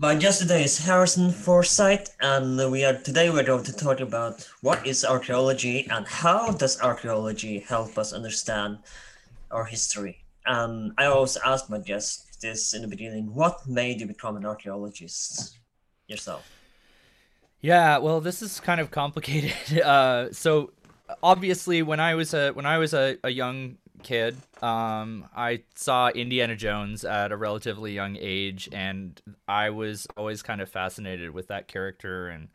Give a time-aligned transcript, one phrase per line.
[0.00, 4.48] My guest today is Harrison Forsyth, and we are today we're going to talk about
[4.60, 8.78] what is archaeology and how does archaeology help us understand
[9.50, 10.18] our history.
[10.46, 15.58] I always ask my guests this in the beginning: What made you become an archaeologist
[16.06, 16.48] yourself?
[17.60, 19.52] Yeah, well, this is kind of complicated.
[19.84, 20.70] Uh, so
[21.24, 24.36] obviously, when I was a when I was a, a young kid.
[24.62, 30.60] Um, I saw Indiana Jones at a relatively young age, and I was always kind
[30.60, 32.48] of fascinated with that character and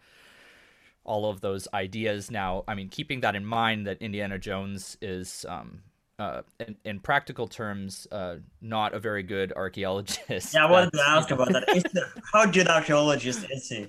[1.03, 2.31] all of those ideas.
[2.31, 5.81] Now, I mean, keeping that in mind, that Indiana Jones is, um,
[6.19, 10.53] uh, in, in practical terms, uh, not a very good archaeologist.
[10.53, 12.11] Yeah, I wanted to ask about that.
[12.31, 13.87] How good archaeologist is he?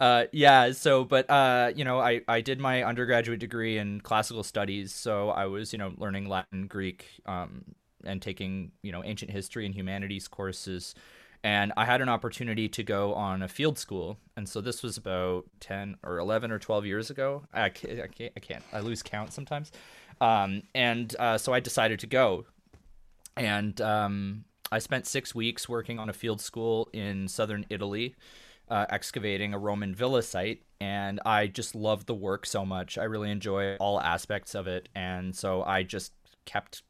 [0.00, 4.42] Uh, yeah, so but uh, you know, I I did my undergraduate degree in classical
[4.42, 7.64] studies, so I was you know learning Latin, Greek, um,
[8.04, 10.94] and taking you know ancient history and humanities courses.
[11.44, 14.96] And I had an opportunity to go on a field school, and so this was
[14.96, 17.44] about ten or eleven or twelve years ago.
[17.52, 19.70] I can't, I can't, I, can't, I lose count sometimes.
[20.20, 22.46] Um, and uh, so I decided to go,
[23.36, 28.16] and um, I spent six weeks working on a field school in southern Italy
[28.68, 32.98] uh, excavating a Roman villa site, and I just love the work so much.
[32.98, 36.12] I really enjoy all aspects of it, and so I just
[36.44, 36.82] kept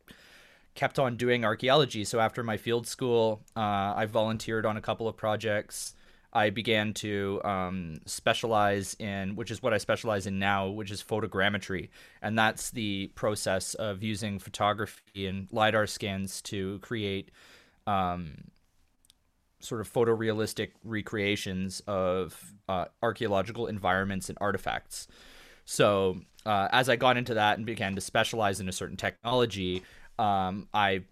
[0.74, 2.04] kept on doing archaeology.
[2.04, 5.94] So after my field school, uh, I volunteered on a couple of projects.
[6.32, 11.02] I began to um, specialize in, which is what I specialize in now, which is
[11.02, 11.88] photogrammetry,
[12.20, 17.30] and that's the process of using photography and lidar scans to create
[17.86, 18.34] um,
[19.66, 25.08] sort of photorealistic recreations of uh, archaeological environments and artifacts.
[25.64, 29.82] So uh, as I got into that and began to specialize in a certain technology,
[30.18, 31.02] um, I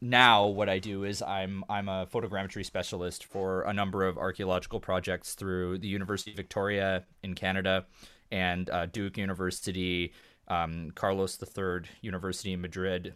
[0.00, 4.80] now what I do is I'm I'm a photogrammetry specialist for a number of archaeological
[4.80, 7.86] projects through the University of Victoria in Canada
[8.30, 10.12] and uh, Duke University,
[10.48, 13.14] um, Carlos III University in Madrid,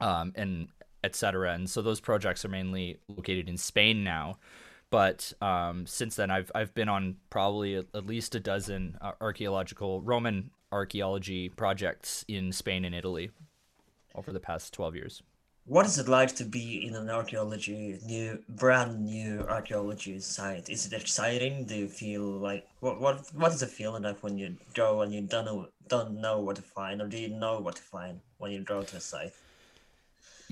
[0.00, 0.68] um, and
[1.04, 1.52] etc.
[1.52, 4.38] And so those projects are mainly located in Spain now.
[4.90, 10.02] But um, since then, I've I've been on probably at least a dozen uh, archaeological
[10.02, 13.30] Roman archaeology projects in Spain and Italy
[14.14, 15.22] over the past twelve years.
[15.64, 20.68] What is it like to be in an archaeology new, brand new archaeology site?
[20.68, 21.66] Is it exciting?
[21.66, 25.14] Do you feel like what what what is the feeling like when you go and
[25.14, 28.20] you don't know don't know what to find, or do you know what to find
[28.38, 29.32] when you go to a site?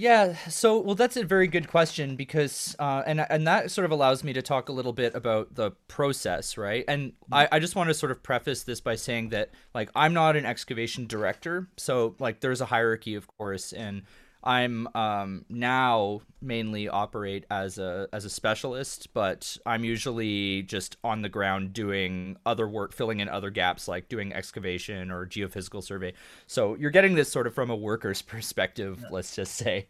[0.01, 3.91] Yeah, so well, that's a very good question because, uh, and and that sort of
[3.91, 6.87] allows me to talk a little bit about the process, right?
[6.89, 10.15] And I, I just want to sort of preface this by saying that, like, I'm
[10.15, 14.05] not an excavation director, so like, there's a hierarchy, of course, and
[14.43, 21.23] I'm um, now mainly operate as a as a specialist, but I'm usually just on
[21.23, 26.15] the ground doing other work, filling in other gaps, like doing excavation or geophysical survey.
[26.47, 29.09] So you're getting this sort of from a worker's perspective, yeah.
[29.11, 29.87] let's just say.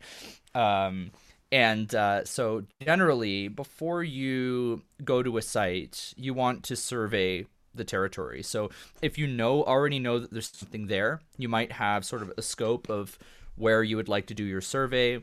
[0.55, 1.12] Um,
[1.53, 7.84] and uh, so generally, before you go to a site, you want to survey the
[7.84, 8.43] territory.
[8.43, 8.71] So
[9.03, 12.43] if you know already know that there's something there, you might have sort of a
[12.43, 13.19] scope of
[13.56, 15.22] where you would like to do your survey.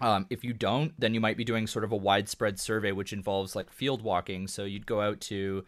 [0.00, 3.12] Um, if you don't, then you might be doing sort of a widespread survey, which
[3.12, 4.48] involves like field walking.
[4.48, 5.64] So you'd go out to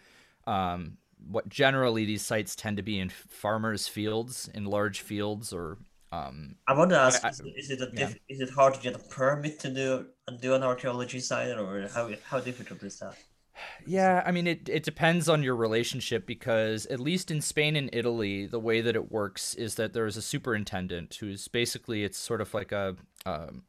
[0.46, 0.99] um,
[1.31, 5.78] what generally these sites tend to be in farmers' fields, in large fields, or.
[6.12, 8.81] Um, I want to ask: I, I, Is it a diff- is it hard to
[8.81, 10.06] get a permit to do
[10.40, 13.16] do an archaeology site, or how how difficult is that?
[13.87, 17.88] Yeah, I mean it it depends on your relationship because at least in Spain and
[17.93, 22.19] Italy, the way that it works is that there is a superintendent who's basically it's
[22.19, 23.62] sort of like a, um,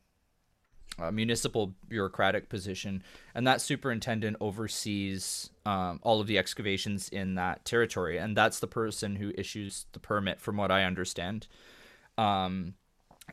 [0.99, 3.03] a municipal bureaucratic position,
[3.35, 8.67] and that superintendent oversees um, all of the excavations in that territory, and that's the
[8.67, 11.47] person who issues the permit, from what I understand.
[12.17, 12.73] Um,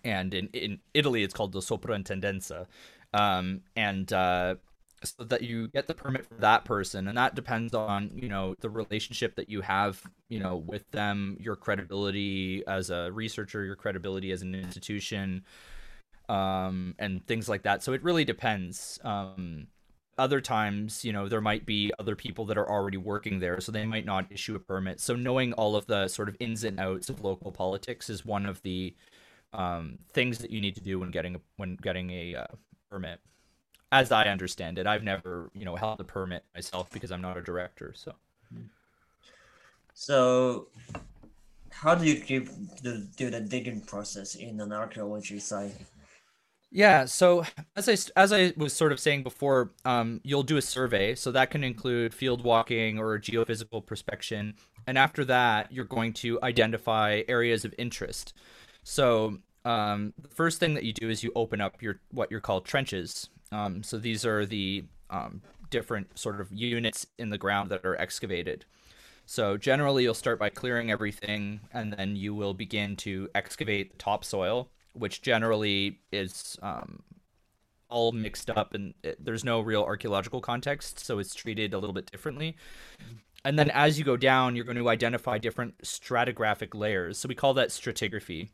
[0.05, 2.67] and in, in Italy it's called the soprintendenza,
[3.15, 4.57] um, and uh,
[5.05, 8.55] so that you get the permit for that person, and that depends on you know
[8.61, 13.77] the relationship that you have you know with them, your credibility as a researcher, your
[13.77, 15.45] credibility as an institution,
[16.29, 17.83] um, and things like that.
[17.83, 18.99] So it really depends.
[19.05, 19.69] Um,
[20.17, 23.73] other times, you know, there might be other people that are already working there, so
[23.73, 25.01] they might not issue a permit.
[25.01, 28.47] So knowing all of the sort of ins and outs of local politics is one
[28.47, 28.95] of the
[29.53, 32.47] um, things that you need to do when getting a, when getting a uh,
[32.91, 33.21] permit.
[34.01, 37.37] As I understand it, I've never, you know, held a permit myself because I'm not
[37.37, 37.89] a director.
[37.95, 38.13] So,
[40.07, 40.67] so
[41.71, 42.47] how do you keep
[42.83, 45.77] the, do the digging process in an archaeology site?
[46.73, 47.45] Yeah, so
[47.77, 51.31] as I as I was sort of saying before, um, you'll do a survey, so
[51.31, 54.55] that can include field walking or geophysical prospection,
[54.89, 58.35] and after that, you're going to identify areas of interest.
[58.83, 62.41] So um, the first thing that you do is you open up your what you're
[62.41, 63.31] called trenches.
[63.55, 67.97] Um, so these are the um, different sort of units in the ground that are
[67.97, 68.65] excavated.
[69.27, 73.99] So generally, you'll start by clearing everything, and then you will begin to excavate the
[73.99, 77.03] topsoil which generally is um,
[77.89, 81.93] all mixed up and it, there's no real archaeological context, so it's treated a little
[81.93, 82.57] bit differently.
[83.45, 87.19] And then as you go down, you're going to identify different stratigraphic layers.
[87.19, 88.49] So we call that stratigraphy,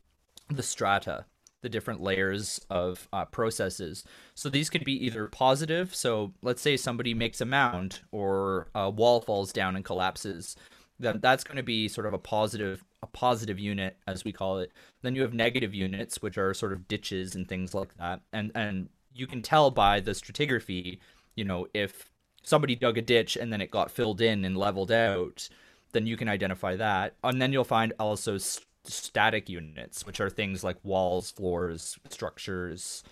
[0.49, 1.25] the strata,
[1.61, 4.03] the different layers of uh, processes.
[4.35, 5.93] So these could be either positive.
[5.93, 10.55] So let's say somebody makes a mound or a wall falls down and collapses.
[10.99, 14.59] Then that's going to be sort of a positive a positive unit as we call
[14.59, 14.71] it
[15.01, 18.51] then you have negative units which are sort of ditches and things like that and
[18.53, 20.99] and you can tell by the stratigraphy
[21.35, 22.11] you know if
[22.43, 25.49] somebody dug a ditch and then it got filled in and leveled out
[25.93, 30.29] then you can identify that and then you'll find also st- static units which are
[30.29, 33.03] things like walls floors structures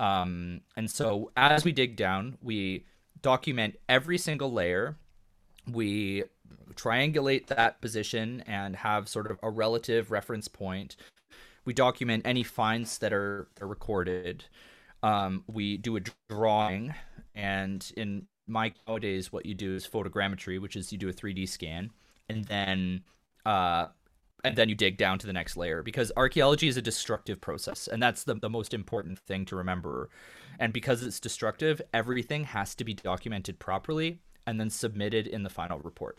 [0.00, 2.84] um, and so as we dig down we
[3.22, 4.96] document every single layer
[5.72, 6.24] we
[6.74, 10.96] triangulate that position and have sort of a relative reference point.
[11.64, 14.44] We document any finds that are, are recorded.
[15.02, 16.94] Um, we do a drawing,
[17.34, 21.48] and in my nowadays, what you do is photogrammetry, which is you do a 3D
[21.48, 21.90] scan,
[22.28, 23.02] and then
[23.44, 23.88] uh,
[24.44, 27.88] and then you dig down to the next layer because archaeology is a destructive process
[27.88, 30.08] and that's the, the most important thing to remember
[30.58, 35.50] and because it's destructive everything has to be documented properly and then submitted in the
[35.50, 36.18] final report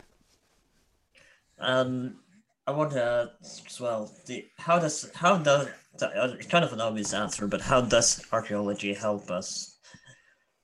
[1.58, 2.16] um,
[2.66, 4.12] I want to ask as well.
[4.26, 5.68] The, how does how does
[6.00, 9.76] it's kind of an obvious answer, but how does archaeology help us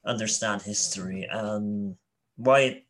[0.05, 1.97] understand history and
[2.37, 2.83] why?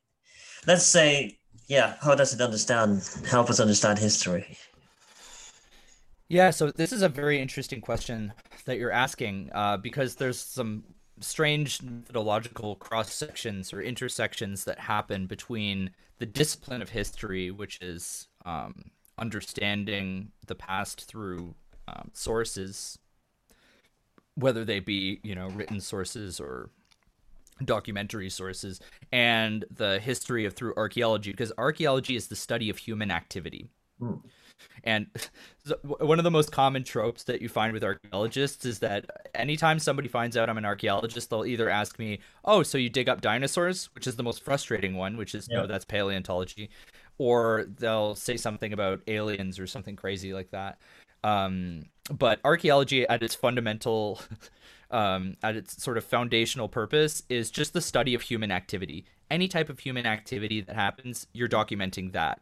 [0.66, 4.56] Let's say, yeah, how does it understand help us understand history?
[6.28, 8.32] Yeah, so this is a very interesting question
[8.64, 10.84] that you're asking uh, because there's some
[11.20, 18.28] strange methodological cross sections or intersections that happen between the discipline of history, which is
[18.44, 21.54] um, understanding the past through
[21.88, 22.98] um, sources,
[24.34, 26.70] whether they be you know written sources or
[27.64, 28.80] documentary sources,
[29.12, 33.68] and the history of through archaeology, because archaeology is the study of human activity.
[34.00, 34.20] Mm.
[34.84, 35.06] And
[35.82, 39.04] one of the most common tropes that you find with archaeologists is that
[39.34, 43.08] anytime somebody finds out I'm an archaeologist, they'll either ask me, "Oh, so you dig
[43.08, 45.58] up dinosaurs?" which is the most frustrating one, which is yeah.
[45.58, 46.70] no, that's paleontology,
[47.18, 50.78] or they'll say something about aliens or something crazy like that.
[51.24, 54.20] Um, but archaeology, at its fundamental,
[54.90, 59.04] um, at its sort of foundational purpose, is just the study of human activity.
[59.30, 62.40] Any type of human activity that happens, you're documenting that.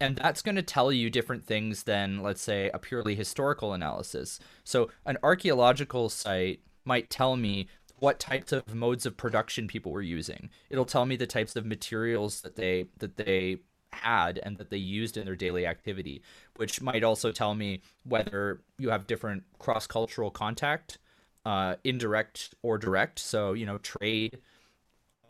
[0.00, 4.40] And that's going to tell you different things than let's say a purely historical analysis.
[4.64, 10.00] So an archaeological site might tell me what types of modes of production people were
[10.00, 10.48] using.
[10.70, 13.58] It'll tell me the types of materials that they that they
[13.92, 16.22] had and that they used in their daily activity
[16.56, 20.98] which might also tell me whether you have different cross-cultural contact
[21.44, 24.38] uh, indirect or direct so you know trade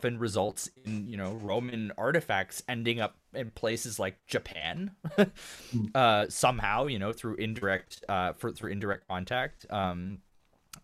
[0.01, 5.85] often results in you know Roman artifacts ending up in places like Japan, hmm.
[5.95, 9.67] uh, somehow you know through indirect uh, for, through indirect contact.
[9.69, 10.19] Um,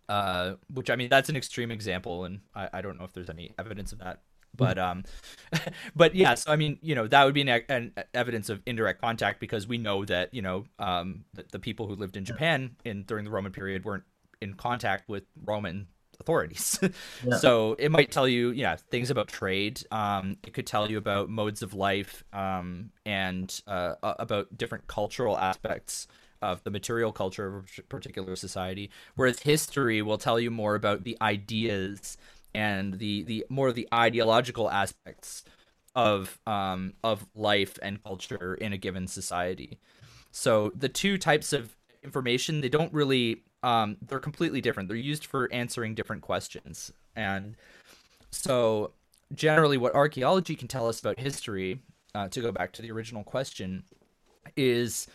[0.08, 3.30] uh, which I mean that's an extreme example, and I, I don't know if there's
[3.30, 4.20] any evidence of that.
[4.56, 5.04] But um,
[5.96, 9.00] but yeah, so I mean, you know, that would be an, an evidence of indirect
[9.00, 12.76] contact because we know that you know um, the, the people who lived in Japan
[12.84, 14.04] in during the Roman period weren't
[14.40, 15.88] in contact with Roman
[16.20, 16.78] authorities.
[17.24, 17.36] yeah.
[17.36, 19.82] So it might tell you, yeah, things about trade.
[19.90, 25.36] Um, it could tell you about modes of life um, and uh, about different cultural
[25.38, 26.08] aspects
[26.42, 31.04] of the material culture of a particular society, whereas history will tell you more about
[31.04, 32.16] the ideas
[32.54, 35.44] and the the more of the ideological aspects
[35.94, 39.78] of um, of life and culture in a given society.
[40.30, 44.88] So the two types of information they don't really um, they're completely different.
[44.88, 47.56] They're used for answering different questions, and
[48.30, 48.92] so
[49.34, 51.80] generally, what archaeology can tell us about history,
[52.14, 53.84] uh, to go back to the original question,
[54.56, 55.06] is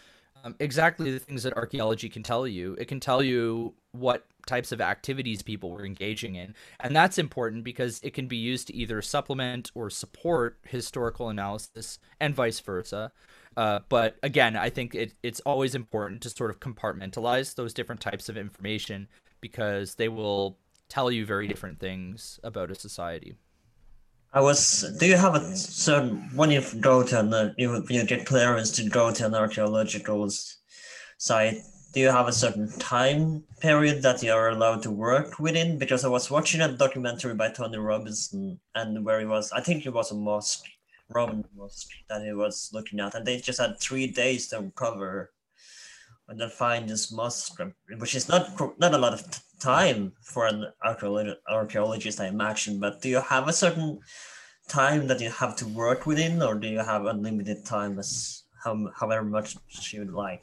[0.43, 2.75] um, exactly the things that archaeology can tell you.
[2.79, 6.55] It can tell you what types of activities people were engaging in.
[6.79, 11.99] And that's important because it can be used to either supplement or support historical analysis
[12.19, 13.11] and vice versa.
[13.55, 18.01] Uh, but again, I think it, it's always important to sort of compartmentalize those different
[18.01, 19.07] types of information
[19.41, 20.57] because they will
[20.89, 23.35] tell you very different things about a society.
[24.33, 24.85] I was.
[24.97, 28.87] Do you have a certain when you go to an you you get clearance to
[28.87, 30.29] go to an archaeological
[31.17, 31.57] site?
[31.93, 35.77] Do you have a certain time period that you are allowed to work within?
[35.77, 39.85] Because I was watching a documentary by Tony Robinson, and where he was, I think
[39.85, 40.63] it was a mosque,
[41.09, 45.31] Roman mosque that he was looking at, and they just had three days to cover
[46.31, 47.61] and then find this mosque,
[47.97, 49.21] which is not not a lot of
[49.59, 50.65] time for an
[51.49, 52.79] archaeologist, I imagine.
[52.79, 53.99] But do you have a certain
[54.69, 58.89] time that you have to work within, or do you have unlimited time as how,
[58.95, 59.57] however much
[59.91, 60.41] you would like?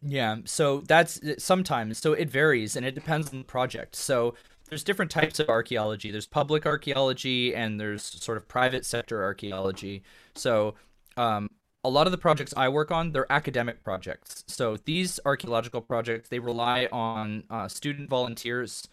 [0.00, 3.94] Yeah, so that's sometimes so it varies and it depends on the project.
[3.94, 4.34] So
[4.68, 6.10] there's different types of archaeology.
[6.10, 10.02] There's public archaeology and there's sort of private sector archaeology.
[10.34, 10.74] So
[11.18, 11.50] um,
[11.84, 14.44] a lot of the projects I work on, they're academic projects.
[14.46, 18.86] So these archaeological projects, they rely on uh, student volunteers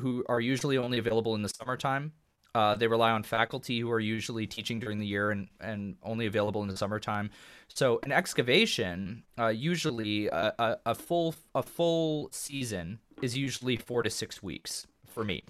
[0.00, 2.12] who are usually only available in the summertime.
[2.54, 6.26] Uh, they rely on faculty who are usually teaching during the year and, and only
[6.26, 7.30] available in the summertime.
[7.68, 14.04] So an excavation, uh, usually a, a, a full a full season is usually four
[14.04, 15.42] to six weeks for me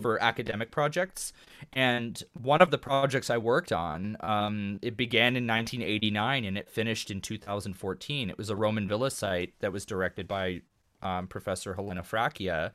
[0.00, 1.32] for academic projects.
[1.72, 6.70] And one of the projects I worked on, um, it began in 1989 and it
[6.70, 8.30] finished in 2014.
[8.30, 10.62] It was a Roman villa site that was directed by
[11.02, 12.72] um, Professor Helena Fracchia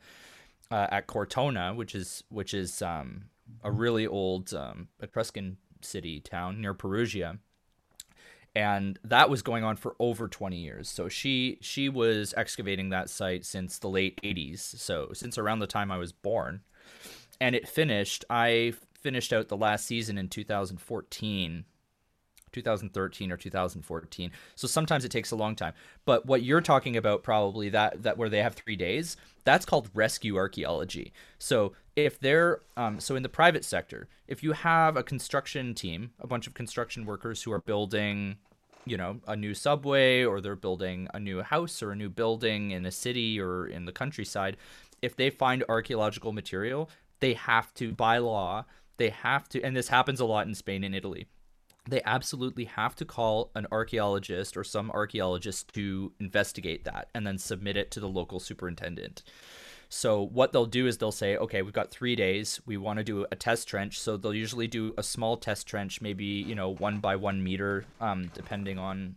[0.70, 3.24] uh, at Cortona, which is which is um,
[3.64, 7.38] a really old um, Etruscan city town near Perugia
[8.54, 13.08] and that was going on for over 20 years so she she was excavating that
[13.08, 16.60] site since the late 80s so since around the time i was born
[17.40, 18.24] and it finished.
[18.28, 21.64] I finished out the last season in 2014.
[22.52, 25.72] 2013 or 2014 so sometimes it takes a long time
[26.04, 29.88] but what you're talking about probably that that where they have three days that's called
[29.94, 35.02] rescue archaeology so if they're um, so in the private sector if you have a
[35.04, 38.36] construction team a bunch of construction workers who are building
[38.84, 42.70] you know a new subway or they're building a new house or a new building
[42.70, 44.56] in a city or in the countryside
[45.02, 46.90] if they find archaeological material
[47.20, 48.64] they have to by law
[48.96, 51.26] they have to and this happens a lot in Spain and Italy
[51.88, 57.38] they absolutely have to call an archaeologist or some archaeologist to investigate that and then
[57.38, 59.22] submit it to the local superintendent.
[59.88, 62.60] So what they'll do is they'll say, okay, we've got three days.
[62.64, 63.98] We want to do a test trench.
[63.98, 67.84] So they'll usually do a small test trench, maybe you know one by one meter,
[68.00, 69.16] um, depending on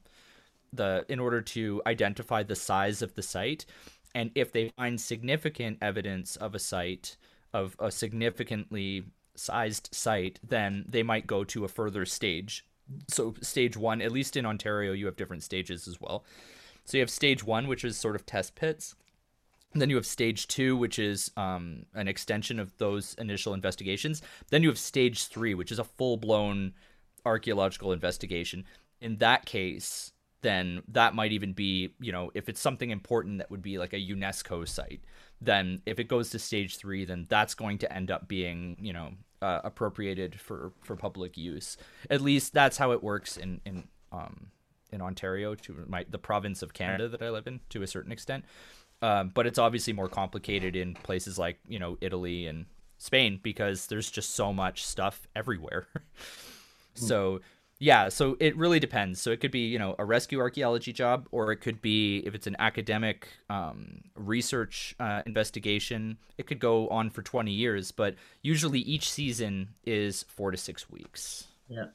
[0.73, 3.65] the in order to identify the size of the site.
[4.15, 7.17] And if they find significant evidence of a site,
[7.53, 9.05] of a significantly
[9.35, 12.65] sized site, then they might go to a further stage.
[13.07, 16.25] So, stage one, at least in Ontario, you have different stages as well.
[16.85, 18.95] So, you have stage one, which is sort of test pits.
[19.73, 24.21] Then you have stage two, which is um, an extension of those initial investigations.
[24.49, 26.73] Then you have stage three, which is a full blown
[27.25, 28.65] archaeological investigation.
[29.01, 30.12] In that case,
[30.43, 33.93] then that might even be, you know, if it's something important that would be like
[33.93, 35.01] a UNESCO site,
[35.41, 38.93] then if it goes to stage three, then that's going to end up being, you
[38.93, 41.77] know, uh, appropriated for for public use.
[42.09, 44.47] At least that's how it works in in um,
[44.91, 48.11] in Ontario, to my the province of Canada that I live in, to a certain
[48.11, 48.45] extent.
[49.01, 52.65] Um, but it's obviously more complicated in places like you know Italy and
[52.97, 55.87] Spain because there's just so much stuff everywhere.
[56.93, 57.41] so
[57.79, 59.19] yeah, so it really depends.
[59.19, 62.35] So it could be, you know, a rescue archaeology job, or it could be, if
[62.35, 68.15] it's an academic um, research uh, investigation, it could go on for 20 years, but
[68.41, 71.47] usually each season is four to six weeks.
[71.67, 71.87] Yeah.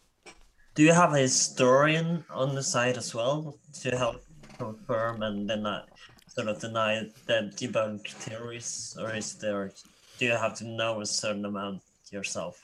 [0.74, 4.22] Do you have a historian on the site as well to help
[4.58, 5.84] confirm and then uh,
[6.28, 9.72] sort of deny the debunk theories, or is there,
[10.18, 12.60] do you have to know a certain amount yourself?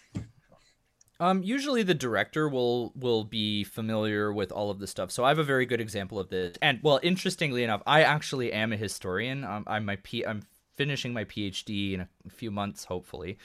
[1.21, 5.11] Um, usually the director will will be familiar with all of the stuff.
[5.11, 6.57] So I have a very good example of this.
[6.61, 9.45] And well, interestingly enough, I actually am a historian.
[9.45, 10.27] Um, I'm my P.
[10.27, 10.43] I'm
[10.77, 13.39] finishing my PhD in a few months, hopefully,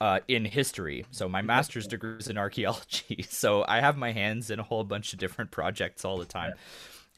[0.00, 1.06] uh, in history.
[1.12, 3.24] So my master's degree is in archaeology.
[3.28, 6.54] So I have my hands in a whole bunch of different projects all the time.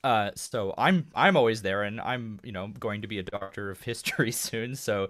[0.04, 3.70] Uh, so I'm I'm always there, and I'm you know going to be a doctor
[3.70, 4.76] of history soon.
[4.76, 5.08] So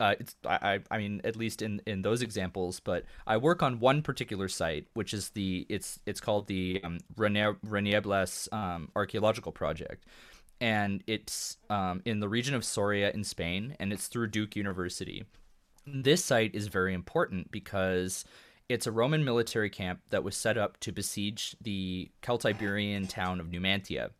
[0.00, 3.78] uh, it's I, I mean at least in in those examples but i work on
[3.78, 10.04] one particular site which is the it's it's called the um, Renieblas um, archaeological project.
[10.60, 15.24] And it's um, in the region of soria in spain and it's through duke university.
[15.86, 18.24] This site is very important because
[18.68, 23.48] it's a roman military camp that was set up to besiege the celtiberian town of
[23.48, 24.10] numantia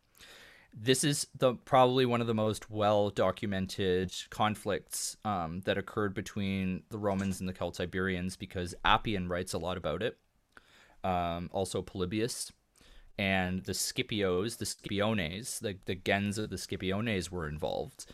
[0.73, 6.83] this is the probably one of the most well documented conflicts um, that occurred between
[6.89, 10.17] the Romans and the Celtiberians because Appian writes a lot about it.
[11.03, 12.51] Um, also Polybius
[13.17, 18.05] and the Scipios, the Scipiones, the, the gens of the Scipiones were involved.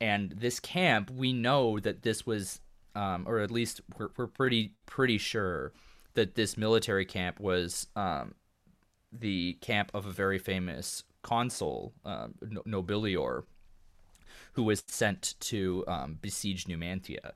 [0.00, 2.60] And this camp, we know that this was,
[2.94, 5.72] um, or at least we're, we're pretty pretty sure
[6.14, 8.34] that this military camp was um,
[9.12, 12.28] the camp of a very famous consul, uh,
[12.74, 13.44] Nobilior,
[14.54, 17.26] who was sent to um, besiege Numantia.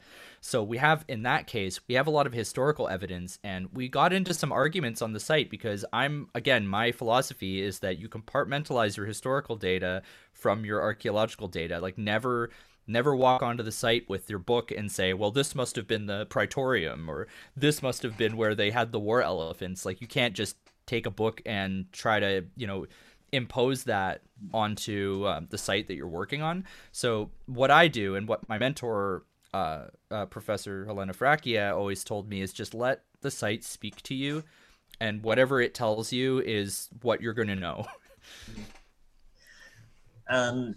[0.41, 3.89] So we have, in that case, we have a lot of historical evidence, and we
[3.89, 8.09] got into some arguments on the site because I'm, again, my philosophy is that you
[8.09, 11.79] compartmentalize your historical data from your archaeological data.
[11.87, 12.51] Like, never.
[12.85, 16.07] Never walk onto the site with your book and say, well, this must have been
[16.07, 19.87] the Praetorium, or this must have been where they had the war elephants.
[19.87, 22.87] Like, you can't just take a book and try to, you know,
[23.33, 24.21] impose that
[24.53, 26.65] onto um, the site that you're working on.
[26.93, 29.25] So what I do and what my mentor,
[29.55, 34.15] uh, uh, Professor Helena Fracchia, always told me is just let the site speak to
[34.15, 34.45] you,
[35.01, 37.87] and whatever it tells you is what you're going to know.
[40.29, 40.75] um,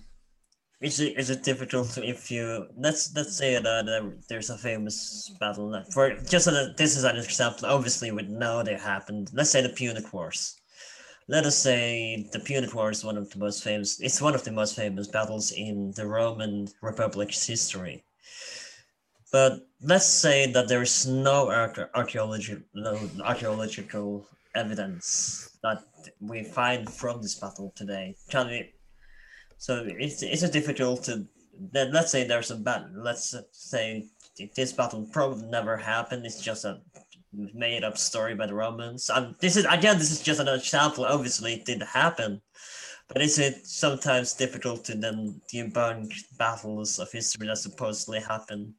[0.81, 5.31] is it is it difficult if you let's let's say that uh, there's a famous
[5.39, 7.67] battle for just so that this is an example.
[7.67, 9.31] Obviously, we know they happened.
[9.33, 10.59] Let's say the Punic Wars
[11.27, 13.99] let us say the Punic War is one of the most famous.
[13.99, 18.03] It's one of the most famous battles in the Roman Republic's history.
[19.31, 22.63] But let's say that there is no archaeological
[23.23, 25.83] archaeological evidence that
[26.21, 28.15] we find from this battle today.
[28.29, 28.73] Can we?
[29.57, 31.25] So it's it's a difficult to.
[31.73, 32.89] Let's say there's a battle.
[32.95, 34.05] Let's say
[34.55, 36.25] this battle probably never happened.
[36.25, 36.81] It's just a
[37.53, 39.09] made up story by the Romans.
[39.09, 41.05] Um, this is again, this is just an example.
[41.05, 42.41] Obviously, it didn't happen,
[43.07, 48.73] but is it sometimes difficult to then debunk battles of history that supposedly happened?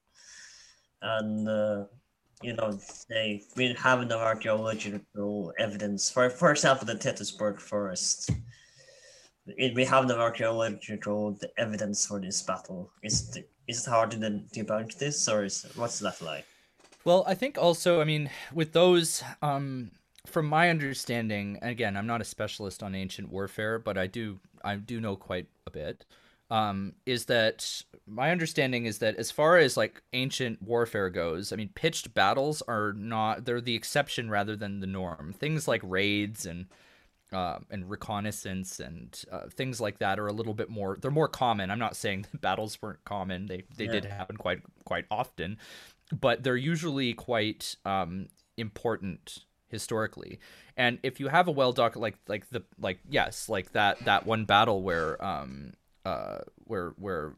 [1.02, 1.84] And uh,
[2.42, 6.10] you know, they we have no archaeological evidence.
[6.10, 8.30] For for example, the Teutoburg forest.
[9.46, 12.90] It, we have no archaeological evidence for this battle.
[13.04, 16.46] Is it, is it hard to debunk this, or is what's that like?
[17.06, 19.92] Well, I think also, I mean, with those, um,
[20.26, 24.74] from my understanding, again, I'm not a specialist on ancient warfare, but I do I
[24.74, 26.04] do know quite a bit.
[26.50, 31.56] Um, is that my understanding is that as far as like ancient warfare goes, I
[31.56, 35.32] mean, pitched battles are not they're the exception rather than the norm.
[35.32, 36.66] Things like raids and
[37.32, 41.26] uh, and reconnaissance and uh, things like that are a little bit more they're more
[41.28, 43.92] common i'm not saying that battles weren't common they they yeah.
[43.92, 45.58] did happen quite quite often
[46.12, 50.38] but they're usually quite um, important historically.
[50.76, 54.26] And if you have a well doc like like the like yes like that that
[54.26, 55.72] one battle where um
[56.04, 57.34] uh where where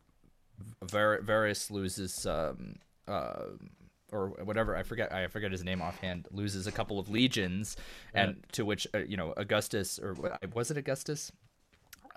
[0.82, 2.76] Var- Varus loses um
[3.06, 3.44] uh
[4.10, 7.76] or whatever I forget I forget his name offhand loses a couple of legions
[8.14, 10.14] and to which uh, you know Augustus or
[10.52, 11.32] was it Augustus?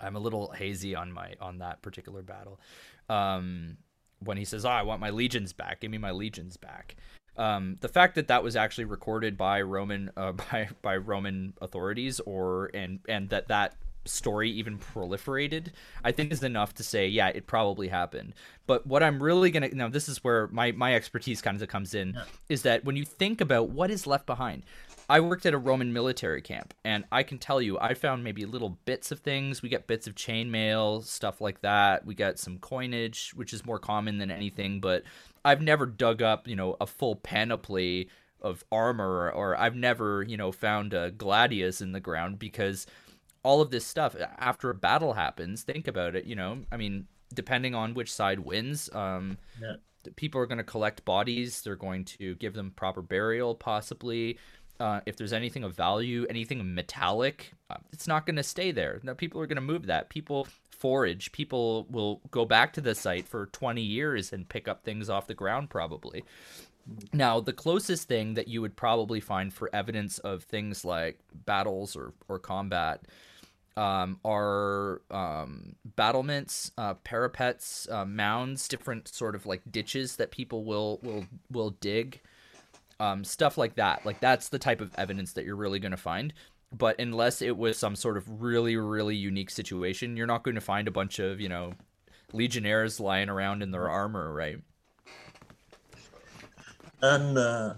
[0.00, 2.60] I'm a little hazy on my on that particular battle.
[3.08, 3.76] Um
[4.24, 5.80] when he says, "Oh, I want my legions back.
[5.80, 6.96] Give me my legions back."
[7.36, 12.20] Um, the fact that that was actually recorded by Roman uh, by by Roman authorities,
[12.20, 15.68] or and and that that story even proliferated,
[16.02, 18.34] I think is enough to say, yeah, it probably happened.
[18.66, 21.94] But what I'm really gonna now, this is where my my expertise kind of comes
[21.94, 22.24] in, yeah.
[22.48, 24.64] is that when you think about what is left behind,
[25.12, 28.46] I worked at a Roman military camp, and I can tell you, I found maybe
[28.46, 29.60] little bits of things.
[29.60, 32.06] We get bits of chainmail, stuff like that.
[32.06, 35.02] We got some coinage, which is more common than anything, but
[35.44, 38.08] I've never dug up, you know, a full panoply
[38.40, 42.86] of armor, or I've never, you know, found a gladius in the ground because
[43.42, 45.62] all of this stuff after a battle happens.
[45.62, 46.60] Think about it, you know.
[46.72, 49.74] I mean, depending on which side wins, um, yeah.
[50.16, 51.60] people are going to collect bodies.
[51.60, 54.38] They're going to give them proper burial, possibly
[54.82, 58.98] uh, if there's anything of value, anything metallic, uh, it's not going to stay there.
[59.04, 60.08] Now, people are going to move that.
[60.08, 61.30] People forage.
[61.30, 65.28] People will go back to the site for 20 years and pick up things off
[65.28, 66.24] the ground, probably.
[67.12, 71.94] Now, the closest thing that you would probably find for evidence of things like battles
[71.94, 73.02] or, or combat
[73.76, 80.64] um, are um, battlements, uh, parapets, uh, mounds, different sort of like ditches that people
[80.64, 82.20] will will will dig,
[83.00, 84.04] um, stuff like that.
[84.04, 86.32] Like that's the type of evidence that you're really going to find.
[86.72, 90.60] But unless it was some sort of really really unique situation, you're not going to
[90.60, 91.74] find a bunch of you know
[92.32, 94.58] legionnaires lying around in their armor, right?
[97.02, 97.74] And uh,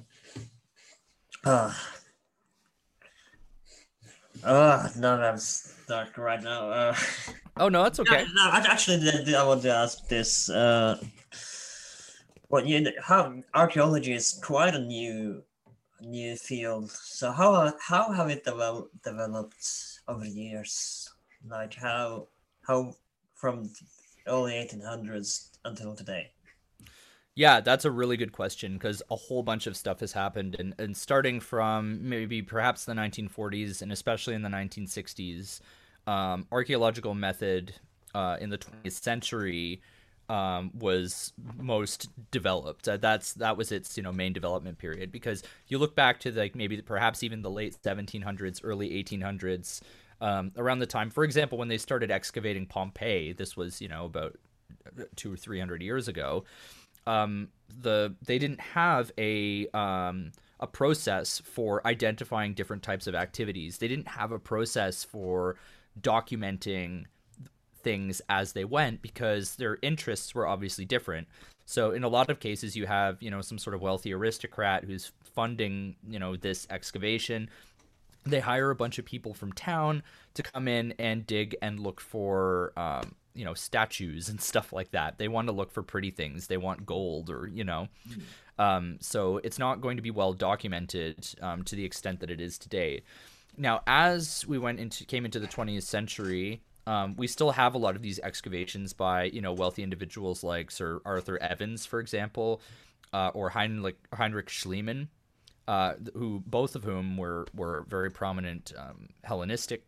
[1.44, 1.72] uh,
[4.44, 6.70] uh no, that's dark right now.
[6.70, 6.96] Uh,
[7.56, 8.26] oh no, that's okay.
[8.34, 10.48] No, no actually, I want to ask this.
[10.48, 10.98] Uh,
[12.48, 15.42] well, you know, how archaeology is quite a new,
[16.00, 16.90] new field.
[16.90, 19.66] So how how have it developed developed
[20.08, 21.10] over the years?
[21.48, 22.28] Like how
[22.66, 22.94] how
[23.34, 23.70] from
[24.26, 26.30] early 1800s until today?
[27.36, 30.72] Yeah, that's a really good question because a whole bunch of stuff has happened, and,
[30.78, 35.60] and starting from maybe perhaps the 1940s and especially in the 1960s,
[36.06, 37.74] um, archaeological method
[38.14, 39.82] uh, in the 20th century
[40.28, 42.88] um, was most developed.
[42.88, 46.32] Uh, that's that was its you know main development period because you look back to
[46.32, 49.80] like maybe perhaps even the late 1700s, early 1800s,
[50.20, 53.32] um, around the time, for example, when they started excavating Pompeii.
[53.32, 54.36] This was you know about
[55.16, 56.44] two or three hundred years ago.
[57.06, 57.48] Um,
[57.82, 63.78] the they didn't have a um, a process for identifying different types of activities.
[63.78, 65.56] They didn't have a process for
[66.00, 67.04] documenting
[67.84, 71.28] things as they went because their interests were obviously different.
[71.66, 74.84] So in a lot of cases you have, you know, some sort of wealthy aristocrat
[74.84, 77.48] who's funding, you know, this excavation.
[78.24, 80.02] They hire a bunch of people from town
[80.34, 84.90] to come in and dig and look for um, you know statues and stuff like
[84.92, 87.88] that they want to look for pretty things they want gold or you know
[88.58, 92.40] um, so it's not going to be well documented um, to the extent that it
[92.40, 93.02] is today
[93.56, 97.78] now as we went into came into the 20th century um, we still have a
[97.78, 102.60] lot of these excavations by you know wealthy individuals like Sir Arthur Evans, for example,
[103.12, 105.08] uh, or Heinrich Heinrich Schliemann,
[105.66, 109.84] uh, who both of whom were were very prominent um, Hellenistic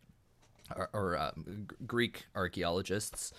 [0.75, 1.33] or, or uh,
[1.87, 3.33] Greek archaeologists.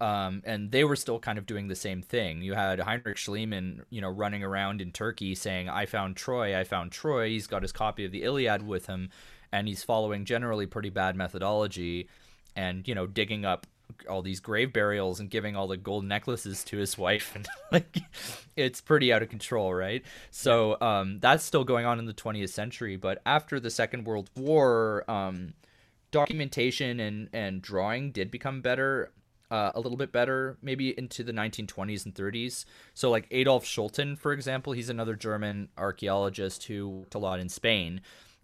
[0.00, 2.42] Um, and they were still kind of doing the same thing.
[2.42, 6.58] You had Heinrich Schliemann, you know, running around in Turkey saying, "I found Troy.
[6.58, 9.10] I found Troy." He's got his copy of the Iliad with him,
[9.52, 12.08] and he's following generally pretty bad methodology
[12.56, 13.66] and you know digging up
[14.08, 17.34] all these grave burials and giving all the gold necklaces to his wife.
[17.36, 17.98] And like
[18.56, 20.02] it's pretty out of control right?
[20.30, 24.30] So um, that's still going on in the 20th century but after the second world
[24.36, 25.54] war um,
[26.10, 29.10] documentation and and drawing did become better
[29.50, 32.64] uh, a little bit better maybe into the 1920s and 30s
[32.94, 37.48] so like adolf schulten for example he's another german archaeologist who worked a lot in
[37.48, 38.00] spain.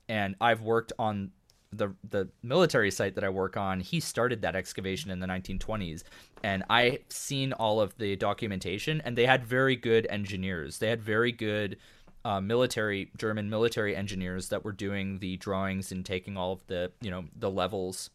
[0.08, 1.30] And i've worked on
[1.72, 6.02] the the military site that I work on, he started that excavation in the 1920s,
[6.42, 10.78] and I've seen all of the documentation, and they had very good engineers.
[10.78, 11.76] They had very good
[12.24, 16.90] uh, military German military engineers that were doing the drawings and taking all of the
[17.00, 18.10] you know the levels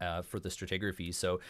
[0.00, 1.14] uh, for the stratigraphy.
[1.14, 1.40] So.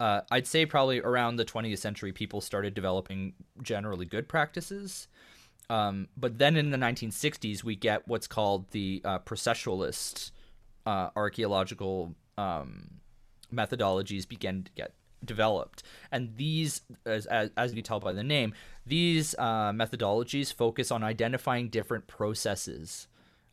[0.00, 5.06] Uh, I'd say probably around the 20th century, people started developing generally good practices.
[5.70, 10.32] Um, but then in the 1960s, we get what's called the uh, processualist
[10.86, 13.00] uh, archaeological um,
[13.52, 14.92] methodologies began to get
[15.24, 15.82] developed.
[16.12, 18.54] And these, as, as, as you tell by the name,
[18.86, 23.08] these uh, methodologies focus on identifying different processes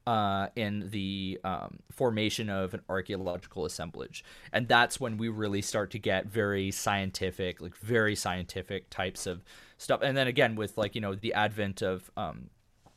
[0.07, 4.23] uh, in the um, formation of an archaeological assemblage.
[4.51, 9.43] And that's when we really start to get very scientific, like very scientific types of
[9.77, 10.01] stuff.
[10.01, 12.49] And then again, with like, you know, the advent of um,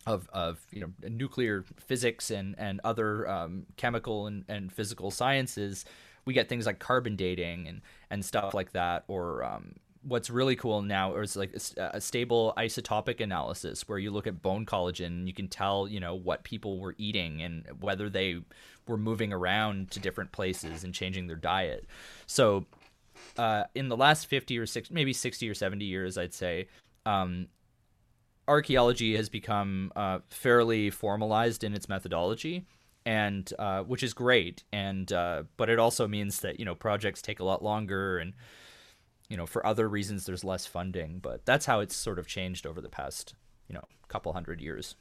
[0.07, 5.85] of, of you know nuclear physics and and other um, chemical and, and physical sciences,
[6.25, 9.05] we get things like carbon dating and and stuff like that.
[9.09, 14.11] Or um, what's really cool now is like a, a, stable isotopic analysis where you
[14.11, 17.65] look at bone collagen and you can tell you know what people were eating and
[17.81, 18.41] whether they
[18.87, 21.87] were moving around to different places and changing their diet.
[22.27, 22.67] So.
[23.39, 26.67] Uh, in the last 50 or 60 maybe 60 or 70 years i'd say
[27.07, 27.47] um,
[28.49, 32.67] archaeology has become uh, fairly formalized in its methodology
[33.07, 37.23] and uh, which is great and uh, but it also means that you know projects
[37.23, 38.33] take a lot longer and
[39.29, 42.67] you know for other reasons there's less funding but that's how it's sort of changed
[42.67, 43.35] over the past
[43.69, 44.97] you know couple hundred years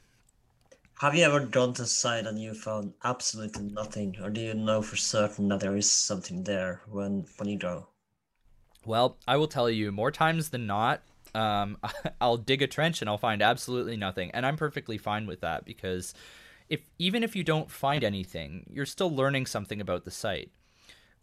[1.00, 4.54] Have you ever gone to a site and you found absolutely nothing, or do you
[4.54, 7.88] know for certain that there is something there when when you go?
[8.86, 11.02] Well, I will tell you more times than not.
[11.34, 11.78] Um,
[12.20, 15.64] I'll dig a trench and I'll find absolutely nothing, and I'm perfectly fine with that
[15.64, 16.14] because
[16.68, 20.50] if even if you don't find anything, you're still learning something about the site.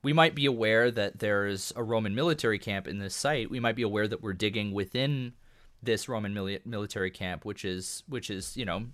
[0.03, 3.51] We might be aware that there's a Roman military camp in this site.
[3.51, 5.33] We might be aware that we're digging within
[5.83, 8.85] this Roman mili- military camp, which is which is you know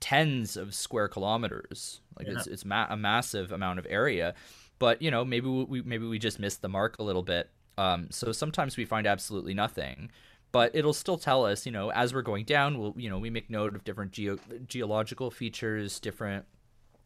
[0.00, 2.00] tens of square kilometers.
[2.18, 2.34] Like yeah.
[2.34, 4.34] it's it's ma- a massive amount of area.
[4.78, 7.50] But you know maybe we maybe we just missed the mark a little bit.
[7.78, 10.10] Um, so sometimes we find absolutely nothing
[10.52, 13.30] but it'll still tell us, you know, as we're going down, we'll, you know, we
[13.30, 16.44] make note of different geo- geological features, different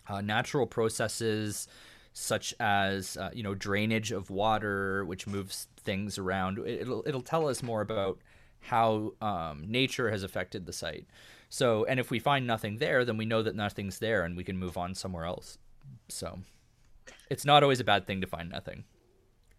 [0.08, 1.68] uh, natural processes,
[2.12, 6.58] such as, uh, you know, drainage of water, which moves things around.
[6.66, 8.18] It'll, it'll tell us more about
[8.60, 11.06] how um, nature has affected the site.
[11.50, 14.44] So, and if we find nothing there, then we know that nothing's there and we
[14.44, 15.58] can move on somewhere else.
[16.08, 16.38] So,
[17.28, 18.84] it's not always a bad thing to find nothing.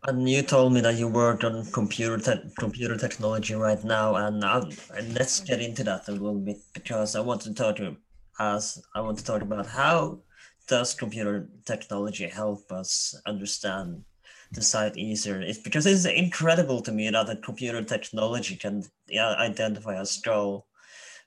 [0.07, 4.43] And you told me that you work on computer te- computer technology right now, and,
[4.43, 7.97] um, and let's get into that a little bit because I want to talk to
[8.39, 10.19] as I want to talk about how
[10.67, 14.03] does computer technology help us understand
[14.51, 15.41] the site easier?
[15.41, 20.67] It's because it's incredible to me that the computer technology can identify a skull.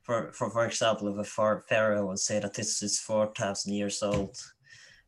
[0.04, 4.04] For, for for example, if a pharaoh would say that this is four thousand years
[4.04, 4.36] old,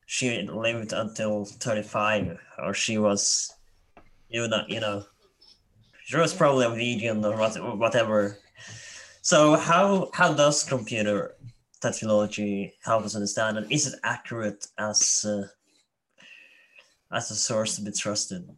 [0.07, 3.53] she lived until 35 or she was
[4.31, 5.05] you know, you know,
[6.05, 7.37] she was probably a vegan or
[7.77, 8.39] whatever.
[9.23, 11.37] So how how does computer
[11.81, 15.47] technology help us understand, and is it accurate as uh,
[17.15, 18.49] as a source to be trusted?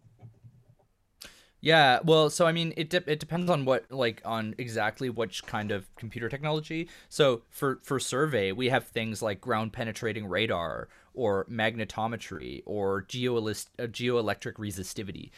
[1.64, 5.46] Yeah, well, so I mean, it de- it depends on what like on exactly which
[5.46, 6.88] kind of computer technology.
[7.08, 13.70] So for for survey, we have things like ground penetrating radar or magnetometry or geolist
[13.78, 15.30] uh, geoelectric resistivity.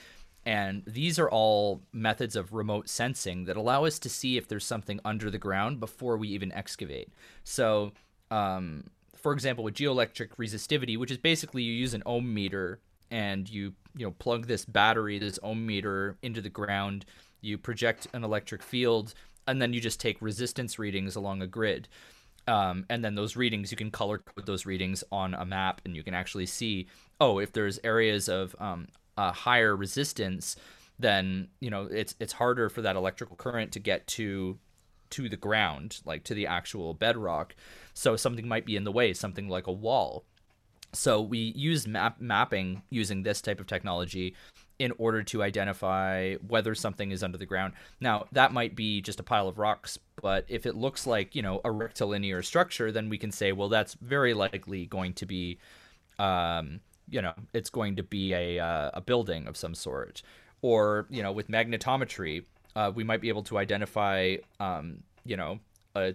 [0.46, 4.66] And these are all methods of remote sensing that allow us to see if there's
[4.66, 7.09] something under the ground before we even excavate.
[7.44, 7.92] So,
[8.30, 8.85] um,
[9.16, 12.80] for example, with geoelectric resistivity, which is basically you use an ohm meter
[13.11, 17.07] and you you know plug this battery, this ohm meter into the ground,
[17.40, 19.14] you project an electric field,
[19.46, 21.88] and then you just take resistance readings along a grid.
[22.46, 25.96] Um, and then those readings you can color code those readings on a map and
[25.96, 30.57] you can actually see oh if there's areas of um, a higher resistance,
[30.98, 34.59] then you know it's it's harder for that electrical current to get to
[35.11, 37.55] to the ground, like to the actual bedrock.
[37.94, 40.24] So something might be in the way, something like a wall.
[40.92, 44.35] So we use map mapping using this type of technology
[44.79, 47.74] in order to identify whether something is under the ground.
[48.00, 51.42] Now, that might be just a pile of rocks, but if it looks like, you
[51.42, 55.59] know, a rectilinear structure, then we can say, well, that's very likely going to be
[56.18, 60.22] um, you know it's going to be a uh, a building of some sort,
[60.62, 62.44] or you know with magnetometry,
[62.76, 65.58] uh, we might be able to identify um, you know
[65.94, 66.14] a,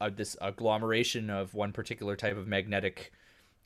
[0.00, 3.12] a, this agglomeration of one particular type of magnetic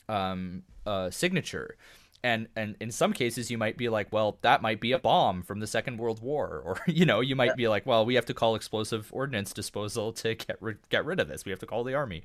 [0.08, 1.76] um, uh, signature
[2.22, 5.42] and and in some cases you might be like well that might be a bomb
[5.42, 8.26] from the second world war or you know you might be like well we have
[8.26, 11.44] to call explosive ordnance disposal to get rid get rid of this.
[11.44, 12.22] We have to call the army.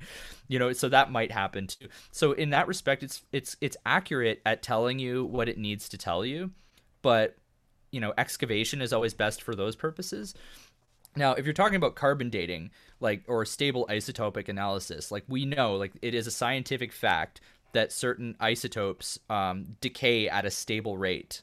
[0.48, 1.88] You know so that might happen too.
[2.10, 5.98] So in that respect it's it's it's accurate at telling you what it needs to
[5.98, 6.50] tell you
[7.02, 7.36] but
[7.92, 10.34] you know excavation is always best for those purposes.
[11.14, 15.76] Now, if you're talking about carbon dating, like or stable isotopic analysis, like we know,
[15.76, 17.40] like it is a scientific fact
[17.76, 21.42] that certain isotopes um, decay at a stable rate.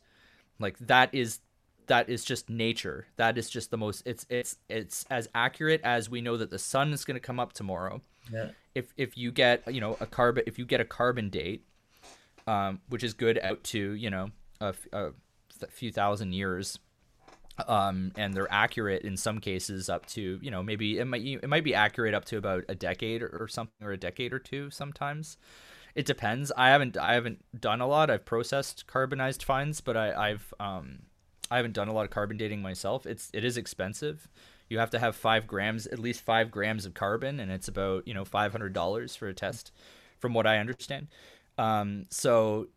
[0.57, 1.41] Like that is
[1.85, 3.05] that is just nature.
[3.17, 4.01] That is just the most.
[4.07, 7.39] It's it's it's as accurate as we know that the sun is going to come
[7.39, 8.01] up tomorrow.
[8.31, 8.49] Yeah.
[8.73, 11.65] If if you get you know a carbon if you get a carbon date,
[12.47, 15.11] um, which is good out to you know a, a
[15.69, 16.79] few thousand years,
[17.67, 21.47] um, and they're accurate in some cases up to you know maybe it might it
[21.47, 24.39] might be accurate up to about a decade or, or something or a decade or
[24.39, 25.37] two sometimes
[25.95, 26.51] it depends.
[26.57, 28.09] I haven't I haven't done a lot.
[28.09, 31.03] I've processed carbonized finds, but I, I've um
[31.51, 33.05] I haven't done a lot of carbon dating myself.
[33.05, 34.27] It's it is expensive.
[34.69, 38.07] You have to have five grams, at least five grams of carbon, and it's about
[38.07, 39.71] you know five hundred dollars for a test,
[40.19, 41.07] from what I understand.
[41.57, 42.67] Um, so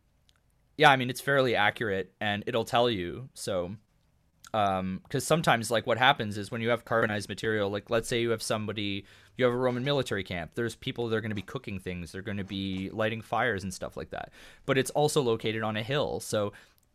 [0.77, 3.31] yeah, I mean it's fairly accurate, and it'll tell you.
[3.33, 3.77] So
[4.53, 8.21] because um, sometimes like what happens is when you have carbonized material, like let's say
[8.21, 9.05] you have somebody
[9.37, 10.53] you have a Roman military camp.
[10.55, 12.13] There's people that are going to be cooking things.
[12.13, 14.31] They're going to be lighting fires and stuff like that.
[14.65, 16.21] But it's also located on a hill.
[16.21, 16.53] So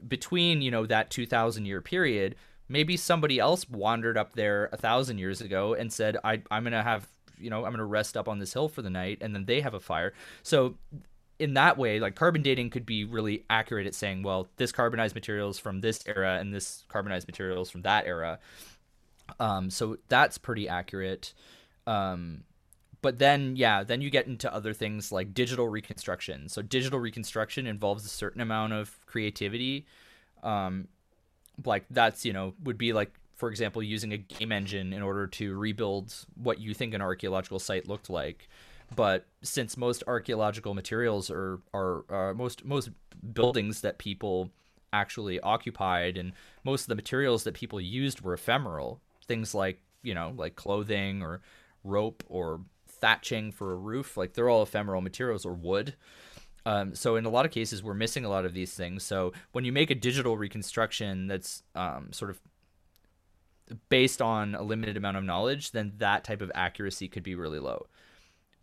[0.08, 2.36] between, you know, that 2000 year period,
[2.68, 6.74] maybe somebody else wandered up there a thousand years ago and said, I, I'm going
[6.74, 7.08] to have
[7.42, 9.46] you know, I'm going to rest up on this hill for the night, and then
[9.46, 10.14] they have a fire.
[10.44, 10.76] So
[11.42, 15.16] in that way, like carbon dating could be really accurate at saying, well, this carbonized
[15.16, 18.40] materials from this era and this carbonized materials from that era.
[19.40, 21.34] Um, so that's pretty accurate.
[21.88, 22.44] Um,
[23.02, 26.48] but then, yeah, then you get into other things like digital reconstruction.
[26.48, 29.86] So digital reconstruction involves a certain amount of creativity.
[30.44, 30.88] Um,
[31.66, 35.28] like that's you know would be like for example using a game engine in order
[35.28, 38.48] to rebuild what you think an archaeological site looked like
[38.96, 42.90] but since most archaeological materials are are, are most most
[43.34, 44.50] buildings that people
[44.94, 50.14] actually occupied and most of the materials that people used were ephemeral things like you
[50.14, 51.42] know like clothing or
[51.84, 55.96] rope or thatching for a roof like they're all ephemeral materials or wood.
[56.64, 59.02] Um, so in a lot of cases we're missing a lot of these things.
[59.02, 62.40] So when you make a digital reconstruction that's um, sort of
[63.90, 67.60] based on a limited amount of knowledge then that type of accuracy could be really
[67.60, 67.88] low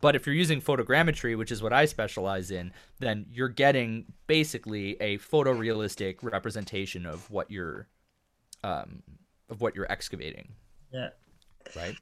[0.00, 4.96] but if you're using photogrammetry, which is what I specialize in, then you're getting basically
[5.00, 7.88] a photorealistic representation of what you're
[8.62, 9.02] um,
[9.48, 10.48] of what you're excavating.
[10.92, 11.10] Yeah.
[11.76, 11.96] Right.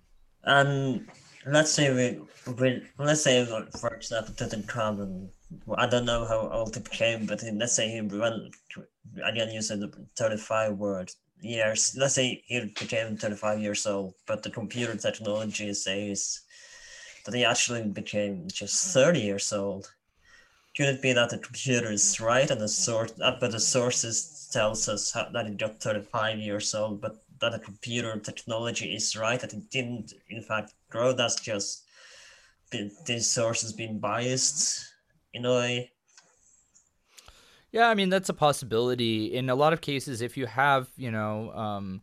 [0.44, 1.08] And
[1.46, 3.44] let's say we, we let's say
[3.80, 5.28] for example Tutankhamun.
[5.76, 8.54] I don't know how old it became, but let's say he went
[9.24, 9.50] again.
[9.50, 9.80] You said
[10.16, 11.96] thirty-five words years.
[11.96, 16.40] Let's say he became thirty-five years old, but the computer technology says
[17.26, 19.92] that he actually became just 30 years old.
[20.76, 24.48] Could it be that the computer is right and the source, uh, but the sources
[24.52, 29.40] tells us that he got 35 years old, but that the computer technology is right,
[29.40, 31.12] that it didn't in fact grow.
[31.12, 31.84] That's just
[32.70, 34.84] these sources being biased
[35.34, 35.90] in a way.
[37.72, 39.34] Yeah, I mean that's a possibility.
[39.34, 42.02] In a lot of cases, if you have you know um,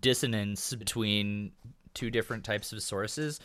[0.00, 1.52] dissonance between
[1.94, 3.38] two different types of sources,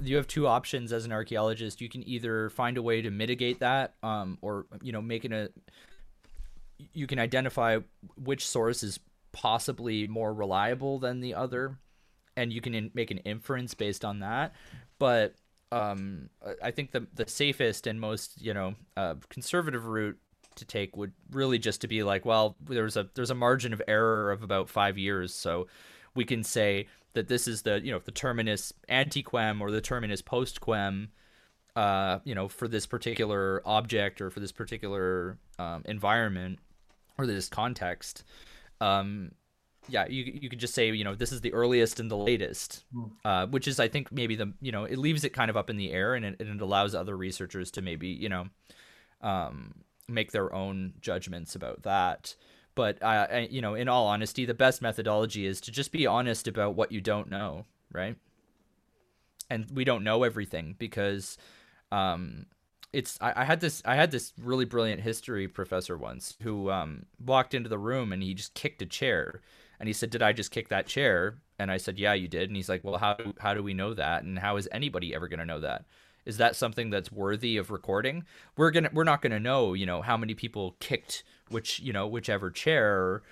[0.00, 1.80] you have two options as an archaeologist.
[1.80, 5.48] You can either find a way to mitigate that, um, or you know, making a
[6.92, 7.78] you can identify
[8.16, 8.98] which source is
[9.32, 11.78] possibly more reliable than the other,
[12.36, 14.54] and you can in- make an inference based on that.
[14.98, 15.34] But
[15.72, 16.30] um,
[16.62, 20.18] I think the the safest and most you know uh, conservative route
[20.56, 23.82] to take would really just to be like, well, there's a there's a margin of
[23.88, 25.66] error of about five years, so
[26.14, 29.80] we can say that this is the you know the terminus ante quem or the
[29.80, 31.08] terminus post quem
[31.76, 36.58] uh, you know for this particular object or for this particular um, environment
[37.18, 38.24] or this context
[38.80, 39.32] um,
[39.88, 42.84] yeah you you could just say you know this is the earliest and the latest
[42.92, 43.04] hmm.
[43.24, 45.70] uh, which is i think maybe the you know it leaves it kind of up
[45.70, 48.46] in the air and it, and it allows other researchers to maybe you know
[49.20, 49.74] um,
[50.08, 52.34] make their own judgments about that
[52.74, 56.48] but I, you know, in all honesty, the best methodology is to just be honest
[56.48, 58.16] about what you don't know, right?
[59.50, 61.38] And we don't know everything because
[61.92, 62.46] um,
[62.92, 67.06] it's I, I, had this I had this really brilliant history professor once who um,
[67.24, 69.42] walked into the room and he just kicked a chair
[69.78, 72.48] and he said, "Did I just kick that chair?" And I said, "Yeah, you did."
[72.48, 74.22] And he's like, "Well, how how do we know that?
[74.22, 75.84] And how is anybody ever going to know that?"
[76.26, 78.24] Is that something that's worthy of recording?
[78.56, 82.06] We're gonna we're not gonna know you know how many people kicked which you know
[82.06, 83.22] whichever chair or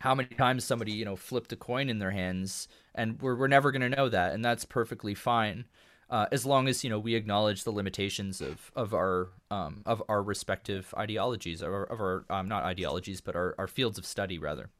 [0.00, 3.48] how many times somebody you know flipped a coin in their hands and we're, we're
[3.48, 5.64] never gonna know that and that's perfectly fine
[6.10, 10.02] uh, as long as you know we acknowledge the limitations of of our um, of
[10.08, 14.70] our respective ideologies of our um, not ideologies but our, our fields of study rather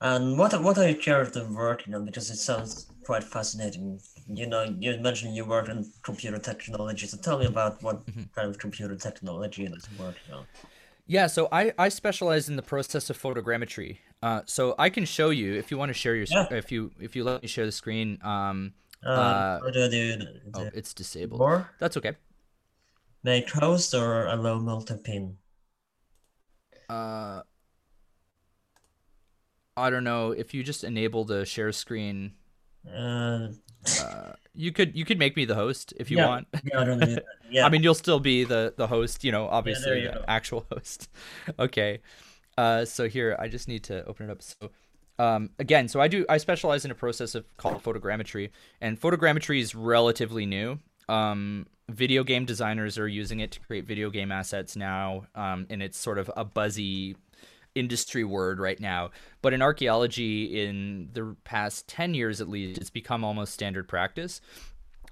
[0.00, 2.04] and what what are you currently working on?
[2.04, 4.00] Because it sounds quite fascinating.
[4.26, 7.06] You know, you mentioned you work in computer technology.
[7.06, 8.22] So tell me about what mm-hmm.
[8.34, 10.44] kind of computer technology that's working on.
[11.06, 13.98] Yeah, so I, I specialize in the process of photogrammetry.
[14.22, 16.46] Uh, so I can show you if you want to share your yeah.
[16.52, 18.18] if you if you let me share the screen.
[18.22, 20.18] Um, uh, uh, do do?
[20.54, 21.40] Oh, it's disabled.
[21.40, 21.70] More?
[21.80, 22.12] That's okay.
[23.22, 25.36] Make host or allow multi-pin?
[26.88, 27.42] Uh,
[29.76, 32.32] I don't know if you just enable the share screen.
[32.86, 33.48] Uh,
[34.02, 36.48] uh, you could you could make me the host if you yeah, want.
[36.64, 37.66] Yeah, I don't need Yeah.
[37.66, 39.24] I mean, you'll still be the the host.
[39.24, 41.08] You know, obviously yeah, the actual host.
[41.58, 42.00] okay.
[42.58, 44.42] Uh, so here I just need to open it up.
[44.42, 44.70] So.
[45.18, 48.50] Um, again, so I do I specialize in a process of called photogrammetry,
[48.80, 50.78] and photogrammetry is relatively new.
[51.10, 55.82] Um, video game designers are using it to create video game assets now, um, and
[55.82, 57.16] it's sort of a buzzy
[57.74, 59.10] industry word right now.
[59.42, 64.40] But in archaeology, in the past 10 years at least, it's become almost standard practice.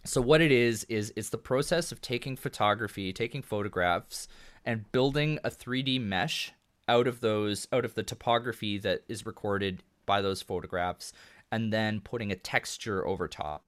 [0.05, 4.29] So, what it is, is it's the process of taking photography, taking photographs,
[4.65, 6.53] and building a 3D mesh
[6.89, 11.13] out of those, out of the topography that is recorded by those photographs,
[11.53, 13.65] and then putting a texture over top.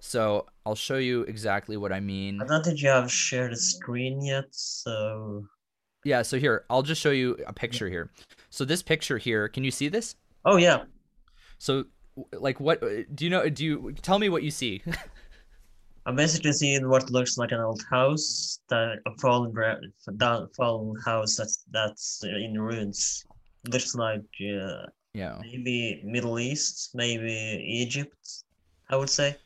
[0.00, 2.40] So I'll show you exactly what I mean.
[2.40, 5.46] I don't think you have shared a screen yet, so
[6.06, 8.12] Yeah, so here, I'll just show you a picture here.
[8.50, 10.14] So this picture here, can you see this?
[10.44, 10.84] oh yeah.
[11.58, 11.84] So
[12.32, 14.82] like what do you know do you tell me what you see?
[16.06, 19.52] I'm basically seeing what looks like an old house, that a fallen
[20.16, 23.24] down fallen house that's that's in ruins.
[23.68, 25.40] Looks like uh, yeah.
[25.42, 28.16] maybe Middle East, maybe Egypt.
[28.88, 29.36] I would say.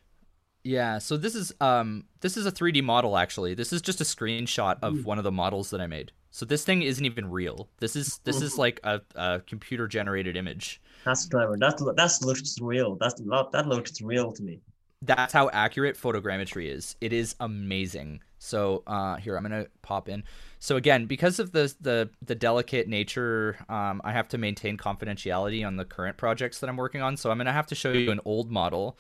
[0.63, 3.55] Yeah, so this is um this is a 3D model actually.
[3.55, 6.13] This is just a screenshot of one of the models that I made.
[6.31, 7.69] So this thing isn't even real.
[7.79, 10.81] This is this is like a, a computer generated image.
[11.05, 11.57] That's clever.
[11.59, 12.97] That that looks real.
[12.97, 14.61] That's that looks real to me.
[15.03, 16.95] That's how accurate photogrammetry is.
[17.01, 18.21] It is amazing.
[18.39, 20.23] So uh here I'm gonna pop in.
[20.59, 25.67] So again, because of the the the delicate nature, um, I have to maintain confidentiality
[25.67, 27.17] on the current projects that I'm working on.
[27.17, 28.99] So I'm gonna have to show you an old model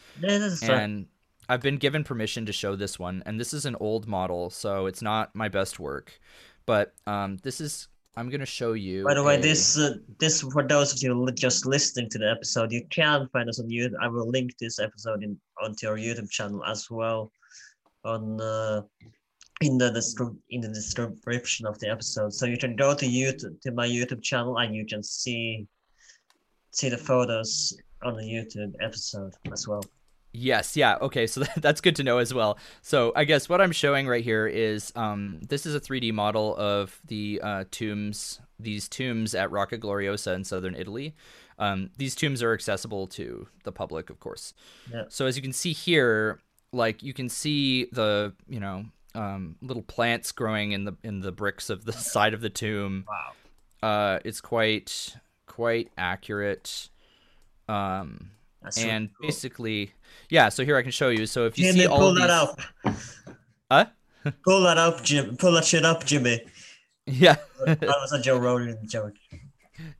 [0.60, 0.70] fine.
[0.70, 1.06] and
[1.50, 4.86] I've been given permission to show this one, and this is an old model, so
[4.86, 6.20] it's not my best work.
[6.70, 9.02] But um, this is I'm gonna show you.
[9.02, 12.30] By the way, a- this uh, this for those of you just listening to the
[12.30, 13.94] episode, you can find us on YouTube.
[14.00, 17.32] I will link this episode in onto our YouTube channel as well,
[18.04, 18.82] on uh,
[19.60, 22.32] in the descri- in the description of the episode.
[22.32, 25.66] So you can go to YouTube to my YouTube channel and you can see
[26.70, 29.82] see the photos on the YouTube episode as well.
[30.32, 32.58] Yes, yeah, okay, so that's good to know as well.
[32.82, 36.56] So I guess what I'm showing right here is um, this is a 3D model
[36.56, 41.14] of the uh, tombs, these tombs at Roccagloriosa in southern Italy.
[41.58, 44.54] Um, these tombs are accessible to the public, of course.
[44.92, 45.04] Yeah.
[45.08, 46.40] So as you can see here,
[46.72, 51.32] like you can see the you know um, little plants growing in the in the
[51.32, 53.04] bricks of the side of the tomb.
[53.08, 53.88] Wow.
[53.88, 55.16] Uh, it's quite
[55.46, 56.88] quite accurate.
[57.68, 58.30] Um,
[58.76, 59.28] and cool.
[59.28, 59.92] basically,
[60.28, 60.48] yeah.
[60.48, 61.26] So here I can show you.
[61.26, 62.60] So if you Jimmy, see all pull these, that up.
[63.70, 63.86] Huh?
[64.44, 65.36] Pull that up, Jim.
[65.36, 66.40] Pull that shit up, Jimmy.
[67.06, 67.36] yeah,
[67.66, 69.14] that was a Joe Rogan joke.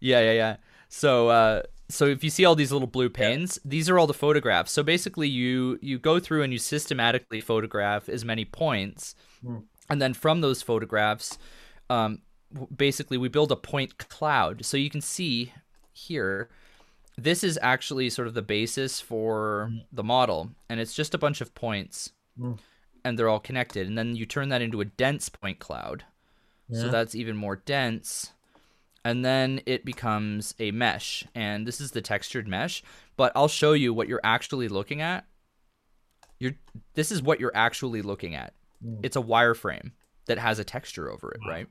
[0.00, 0.56] yeah, yeah, yeah.
[0.88, 4.12] So, uh, so if you see all these little blue panes, these are all the
[4.14, 4.72] photographs.
[4.72, 9.58] So basically, you you go through and you systematically photograph as many points, Hmm.
[9.88, 11.38] and then from those photographs,
[11.88, 12.22] um,
[12.76, 14.64] basically we build a point cloud.
[14.64, 15.52] So you can see
[15.92, 16.48] here,
[17.22, 21.40] this is actually sort of the basis for the model, and it's just a bunch
[21.40, 22.54] of points, Hmm.
[23.04, 23.86] and they're all connected.
[23.86, 26.04] And then you turn that into a dense point cloud.
[26.72, 28.32] So that's even more dense.
[29.04, 31.24] And then it becomes a mesh.
[31.34, 32.82] And this is the textured mesh.
[33.16, 35.26] But I'll show you what you're actually looking at.
[36.38, 36.52] You're
[36.94, 38.54] this is what you're actually looking at.
[39.02, 39.90] It's a wireframe
[40.26, 41.66] that has a texture over it, right?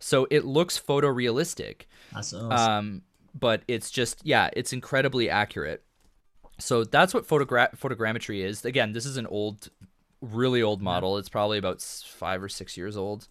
[0.00, 1.82] So it looks photorealistic.
[2.12, 2.52] That's awesome.
[2.52, 3.02] Um,
[3.38, 5.82] but it's just yeah, it's incredibly accurate.
[6.58, 8.64] So that's what photogra- photogrammetry is.
[8.64, 9.68] Again, this is an old,
[10.22, 11.18] really old model.
[11.18, 13.28] It's probably about five or six years old.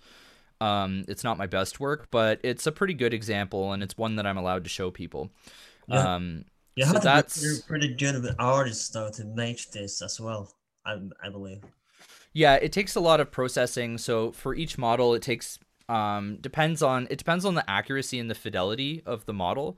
[0.62, 4.16] Um, it's not my best work, but it's a pretty good example, and it's one
[4.18, 5.32] that I'm allowed to show people.
[5.88, 6.16] Yeah.
[6.16, 6.46] Um,
[6.76, 10.02] you so have that's- to be pretty good of an artist though to make this
[10.02, 10.54] as well.
[10.86, 11.62] I I believe.
[12.34, 13.98] Yeah, it takes a lot of processing.
[13.98, 15.58] So for each model, it takes
[15.90, 19.78] um depends on it depends on the accuracy and the fidelity of the model.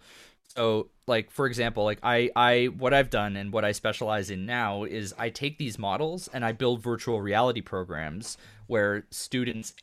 [0.56, 4.46] So like for example, like I I what I've done and what I specialize in
[4.46, 8.38] now is I take these models and I build virtual reality programs
[8.68, 9.74] where students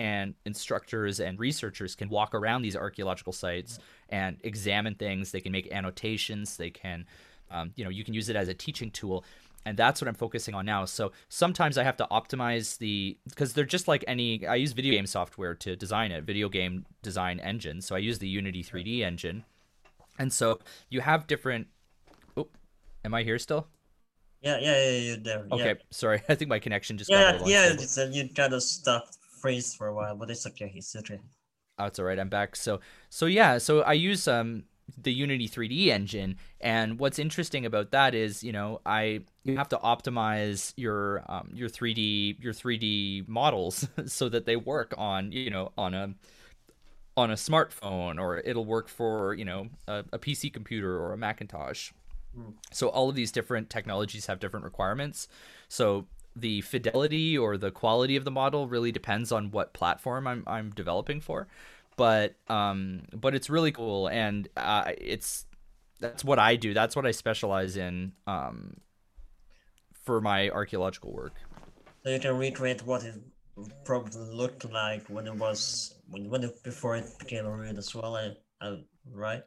[0.00, 5.30] and instructors and researchers can walk around these archaeological sites and examine things.
[5.30, 6.56] They can make annotations.
[6.56, 7.04] They can,
[7.50, 9.24] um, you know, you can use it as a teaching tool.
[9.66, 10.86] And that's what I'm focusing on now.
[10.86, 14.46] So sometimes I have to optimize the because they're just like any.
[14.46, 17.82] I use video game software to design it, video game design engine.
[17.82, 19.44] So I use the Unity 3D engine,
[20.18, 21.66] and so you have different.
[22.36, 22.48] Oh,
[23.04, 23.66] am I here still?
[24.40, 25.46] Yeah, yeah, yeah, you're there.
[25.52, 26.22] Okay, Yeah, sorry.
[26.28, 27.72] I think my connection just yeah, yeah.
[27.72, 30.72] It's, uh, you kind of stopped freeze for a while, but it's okay.
[30.74, 31.20] It's okay.
[31.78, 32.18] Oh, it's all right.
[32.18, 32.56] I'm back.
[32.56, 32.80] So,
[33.10, 33.58] so yeah.
[33.58, 34.64] So I use um
[34.96, 39.68] the Unity 3D engine, and what's interesting about that is, you know, I you have
[39.70, 45.50] to optimize your um your 3D your 3D models so that they work on you
[45.50, 46.14] know on a
[47.16, 51.16] on a smartphone or it'll work for you know a, a PC computer or a
[51.16, 51.92] Macintosh.
[52.72, 55.26] So all of these different technologies have different requirements.
[55.68, 60.44] So the fidelity or the quality of the model really depends on what platform I'm
[60.46, 61.48] I'm developing for.
[62.00, 65.44] But um but it's really cool and uh, it's
[66.04, 66.72] that's what I do.
[66.72, 68.56] That's what I specialize in um
[70.06, 71.34] for my archaeological work.
[72.02, 73.16] So you can recreate what it
[73.84, 77.94] probably looked like when it was when when it, before it became a ruin as
[77.94, 78.12] well.
[79.12, 79.42] Right?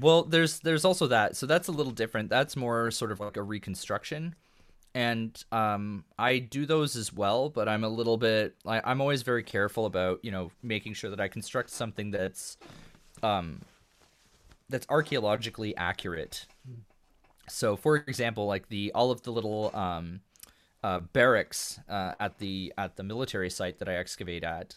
[0.00, 1.36] Well, there's there's also that.
[1.36, 2.30] So that's a little different.
[2.30, 4.34] That's more sort of like a reconstruction.
[4.94, 8.56] And um, I do those as well, but I'm a little bit.
[8.66, 12.56] I, I'm always very careful about you know making sure that I construct something that's,
[13.22, 13.60] um,
[14.68, 16.46] that's archaeologically accurate.
[17.48, 20.20] So, for example, like the all of the little um,
[20.82, 24.76] uh, barracks uh, at the at the military site that I excavate at,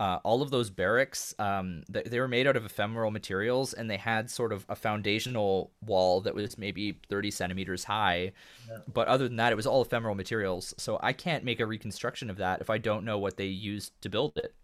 [0.00, 3.90] uh, all of those barracks um, they, they were made out of ephemeral materials and
[3.90, 8.32] they had sort of a foundational wall that was maybe 30 centimeters high.
[8.68, 8.78] Yeah.
[8.92, 10.74] but other than that it was all ephemeral materials.
[10.78, 14.00] So i can't make a reconstruction of that if i don't know what they used
[14.02, 14.54] to build it.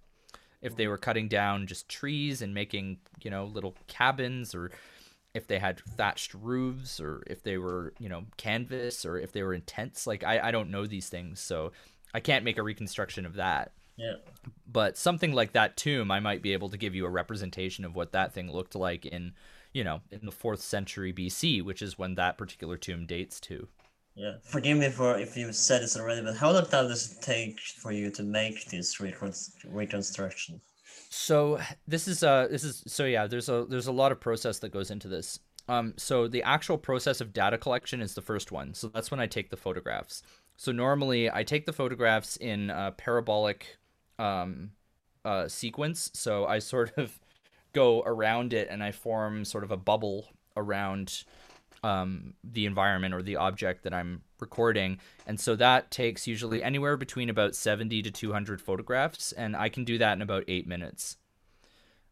[0.62, 4.70] If they were cutting down just trees and making you know little cabins or
[5.34, 9.42] if they had thatched roofs or if they were you know canvas or if they
[9.42, 10.06] were in tents.
[10.06, 11.72] Like i, I don't know these things so
[12.14, 14.14] i can't make a reconstruction of that yeah.
[14.66, 17.94] But something like that tomb, I might be able to give you a representation of
[17.94, 19.32] what that thing looked like in,
[19.72, 23.68] you know, in the fourth century BC, which is when that particular tomb dates to.
[24.16, 24.34] Yeah.
[24.42, 27.60] Forgive me for if you said this already, but how long time does it take
[27.60, 30.60] for you to make this reconstruction?
[31.10, 34.58] So this is uh this is so yeah there's a there's a lot of process
[34.60, 35.38] that goes into this.
[35.68, 38.74] Um, so the actual process of data collection is the first one.
[38.74, 40.22] So that's when I take the photographs.
[40.56, 43.78] So normally I take the photographs in a parabolic
[44.18, 44.70] um,
[45.24, 46.10] uh, sequence.
[46.14, 47.18] So I sort of
[47.72, 51.24] go around it and I form sort of a bubble around
[51.82, 54.98] um, the environment or the object that I'm recording.
[55.26, 59.32] And so that takes usually anywhere between about 70 to 200 photographs.
[59.32, 61.16] And I can do that in about eight minutes.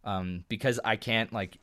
[0.04, 1.58] Um, because I can't like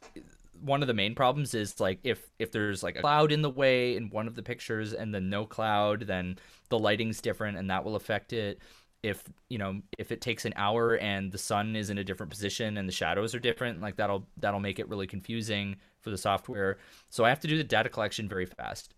[0.62, 3.50] one of the main problems is like if if there's like a cloud in the
[3.50, 6.38] way in one of the pictures and then no cloud then
[6.70, 8.60] the lighting's different and that will affect it
[9.04, 12.30] if you know if it takes an hour and the sun is in a different
[12.30, 16.18] position and the shadows are different like that'll that'll make it really confusing for the
[16.18, 16.78] software.
[17.10, 18.94] So i have to do the data collection very fast.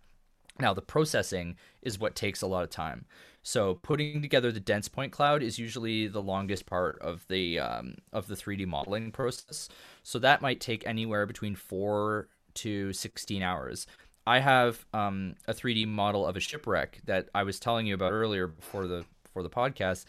[0.60, 3.06] Now the processing is what takes a lot of time.
[3.44, 7.96] So putting together the dense point cloud is usually the longest part of the um,
[8.12, 9.70] of the 3d modeling process.
[10.04, 13.88] So that might take anywhere between 4 to 16 hours.
[14.28, 18.12] I have um, a 3d model of a shipwreck that i was telling you about
[18.12, 20.06] earlier before the for the podcast.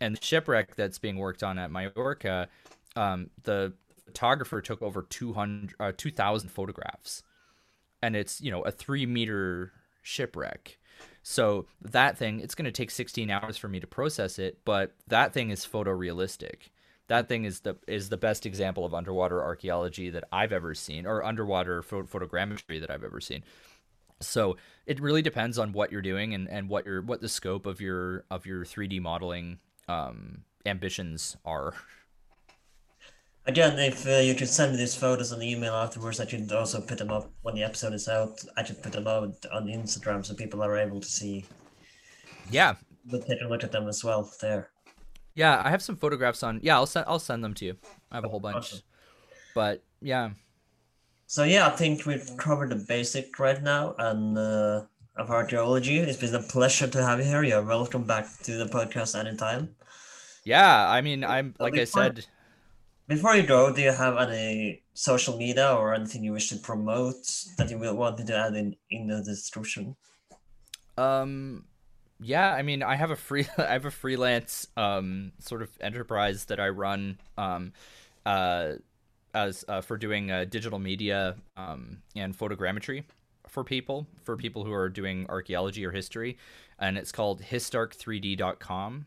[0.00, 2.48] And the shipwreck that's being worked on at Majorca,
[2.96, 3.72] um, the
[4.04, 7.22] photographer took over 200, uh, 2,000 photographs.
[8.02, 10.78] And it's, you know, a three meter shipwreck.
[11.22, 14.92] So that thing, it's going to take 16 hours for me to process it, but
[15.08, 16.70] that thing is photorealistic.
[17.08, 21.06] That thing is the is the best example of underwater archaeology that I've ever seen,
[21.06, 23.44] or underwater photogrammetry that I've ever seen.
[24.26, 24.56] So
[24.86, 27.80] it really depends on what you're doing and, and what your what the scope of
[27.80, 29.58] your of your 3D modeling
[29.88, 31.74] um, ambitions are.
[33.46, 36.50] Again, if uh, you could send me these photos on the email afterwards, I could
[36.50, 38.42] also put them up when the episode is out.
[38.56, 41.44] I could put them out on Instagram so people are able to see.
[42.50, 42.74] Yeah.
[43.04, 44.70] But take a look at them as well there.
[45.34, 46.60] Yeah, I have some photographs on.
[46.62, 47.04] Yeah, I'll send.
[47.06, 47.76] I'll send them to you.
[48.10, 48.56] I have a whole bunch.
[48.56, 48.80] Awesome.
[49.54, 50.30] But yeah,
[51.26, 54.82] so yeah, I think we've covered the basic right now and uh,
[55.16, 55.98] of archaeology.
[55.98, 57.42] It's been a pleasure to have you here.
[57.42, 59.74] You're welcome back to the podcast anytime.
[60.44, 62.26] Yeah, I mean, I'm like before, I said.
[63.08, 67.26] Before you go, do you have any social media or anything you wish to promote
[67.58, 69.96] that you will want to add in in the description?
[70.96, 71.64] Um,
[72.20, 76.46] yeah, I mean, I have a free, I have a freelance um sort of enterprise
[76.46, 77.18] that I run.
[77.38, 77.72] Um,
[78.26, 78.74] uh
[79.34, 83.04] as uh, for doing uh, digital media um, and photogrammetry
[83.48, 86.38] for people for people who are doing archaeology or history,
[86.78, 89.06] and it's called histark3d.com.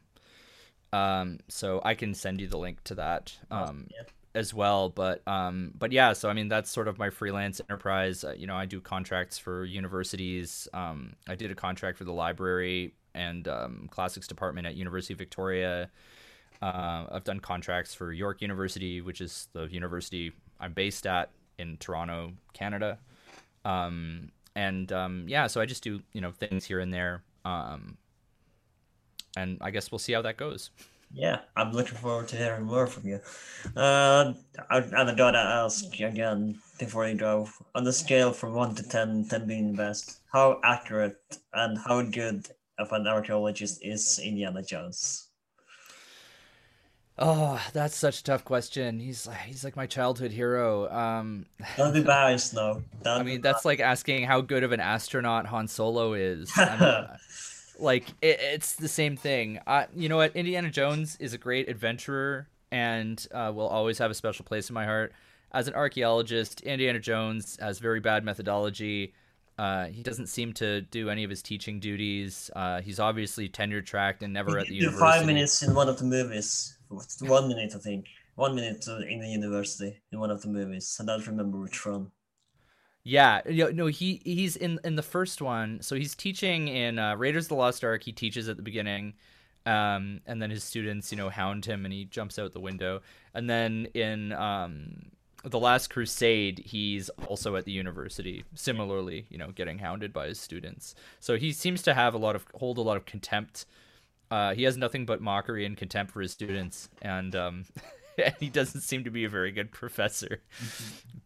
[0.94, 4.04] Um, so I can send you the link to that um, yeah.
[4.36, 4.90] as well.
[4.90, 8.24] But um, but yeah, so I mean that's sort of my freelance enterprise.
[8.24, 10.68] Uh, you know, I do contracts for universities.
[10.74, 15.20] Um, I did a contract for the library and um, classics department at University of
[15.20, 15.90] Victoria.
[16.62, 21.78] Uh, I've done contracts for York University, which is the university I'm based at in
[21.78, 22.98] Toronto, Canada.
[23.66, 27.98] Um, and um, yeah, so I just do you know things here and there, um,
[29.36, 30.72] and I guess we'll see how that goes.
[31.14, 33.20] Yeah, I'm looking forward to hearing more from you.
[33.76, 34.34] Uh,
[34.70, 39.28] and I gotta ask again before you go on the scale from one to 10,
[39.30, 41.18] 10 being the best, how accurate
[41.54, 42.48] and how good
[42.78, 45.27] of an archaeologist is Indiana Jones?
[47.20, 49.00] Oh, that's such a tough question.
[49.00, 50.88] He's like he's like my childhood hero.
[50.92, 52.84] Um, Don't be biased, though.
[53.06, 56.52] I mean, that's like asking how good of an astronaut Han Solo is.
[56.56, 57.08] I mean,
[57.80, 59.60] like it, it's the same thing.
[59.66, 60.36] Uh, you know what?
[60.36, 64.74] Indiana Jones is a great adventurer and uh, will always have a special place in
[64.76, 65.12] my heart.
[65.52, 69.14] as an archaeologist, Indiana Jones has very bad methodology.
[69.58, 72.52] Uh, he doesn't seem to do any of his teaching duties.
[72.56, 75.00] Uh, he's obviously tenure tracked and never He at the university.
[75.02, 76.77] five minutes in one of the movies.
[76.90, 78.08] One minute, I think.
[78.36, 80.98] One minute in the university in one of the movies.
[81.02, 82.12] I don't remember which one.
[83.04, 85.82] Yeah, no, he he's in in the first one.
[85.82, 88.04] So he's teaching in uh, Raiders of the Lost Ark.
[88.04, 89.14] He teaches at the beginning,
[89.66, 93.02] um, and then his students, you know, hound him, and he jumps out the window.
[93.34, 95.06] And then in um,
[95.46, 100.40] the Last Crusade, he's also at the university, similarly, you know, getting hounded by his
[100.40, 100.94] students.
[101.22, 103.66] So he seems to have a lot of hold a lot of contempt.
[104.30, 107.66] Uh, he has nothing but mockery and contempt for his students, and um,
[108.18, 110.42] and he doesn't seem to be a very good professor.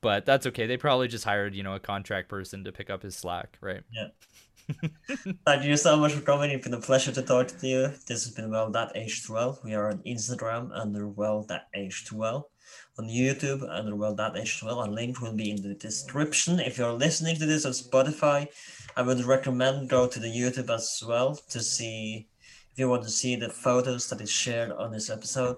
[0.01, 0.65] But that's okay.
[0.65, 3.83] They probably just hired, you know, a contract person to pick up his slack, right?
[3.91, 4.07] Yeah.
[5.45, 6.51] Thank you so much for coming.
[6.51, 7.87] It's been a pleasure to talk to you.
[8.07, 9.59] This has been Well That Age 12.
[9.63, 12.43] We are on Instagram under Well That Age 12.
[12.99, 14.87] On YouTube under Well That Age 12.
[14.87, 16.59] A link will be in the description.
[16.59, 18.47] If you're listening to this on Spotify,
[18.95, 22.27] I would recommend go to the YouTube as well to see
[22.71, 25.57] if you want to see the photos that is shared on this episode.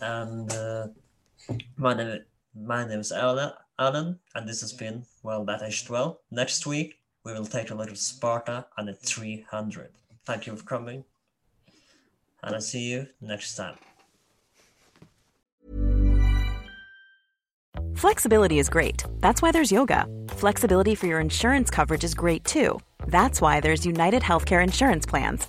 [0.00, 0.88] And uh,
[1.76, 6.16] my name my name is Alan, Alan, and this has been Well That Age 12.
[6.30, 9.90] Next week we will take a look at Sparta and the 300.
[10.24, 11.04] Thank you for coming,
[12.42, 13.76] and I'll see you next time.
[17.96, 19.04] Flexibility is great.
[19.20, 20.06] That's why there's yoga.
[20.28, 22.80] Flexibility for your insurance coverage is great too.
[23.06, 25.48] That's why there's United Healthcare Insurance Plans.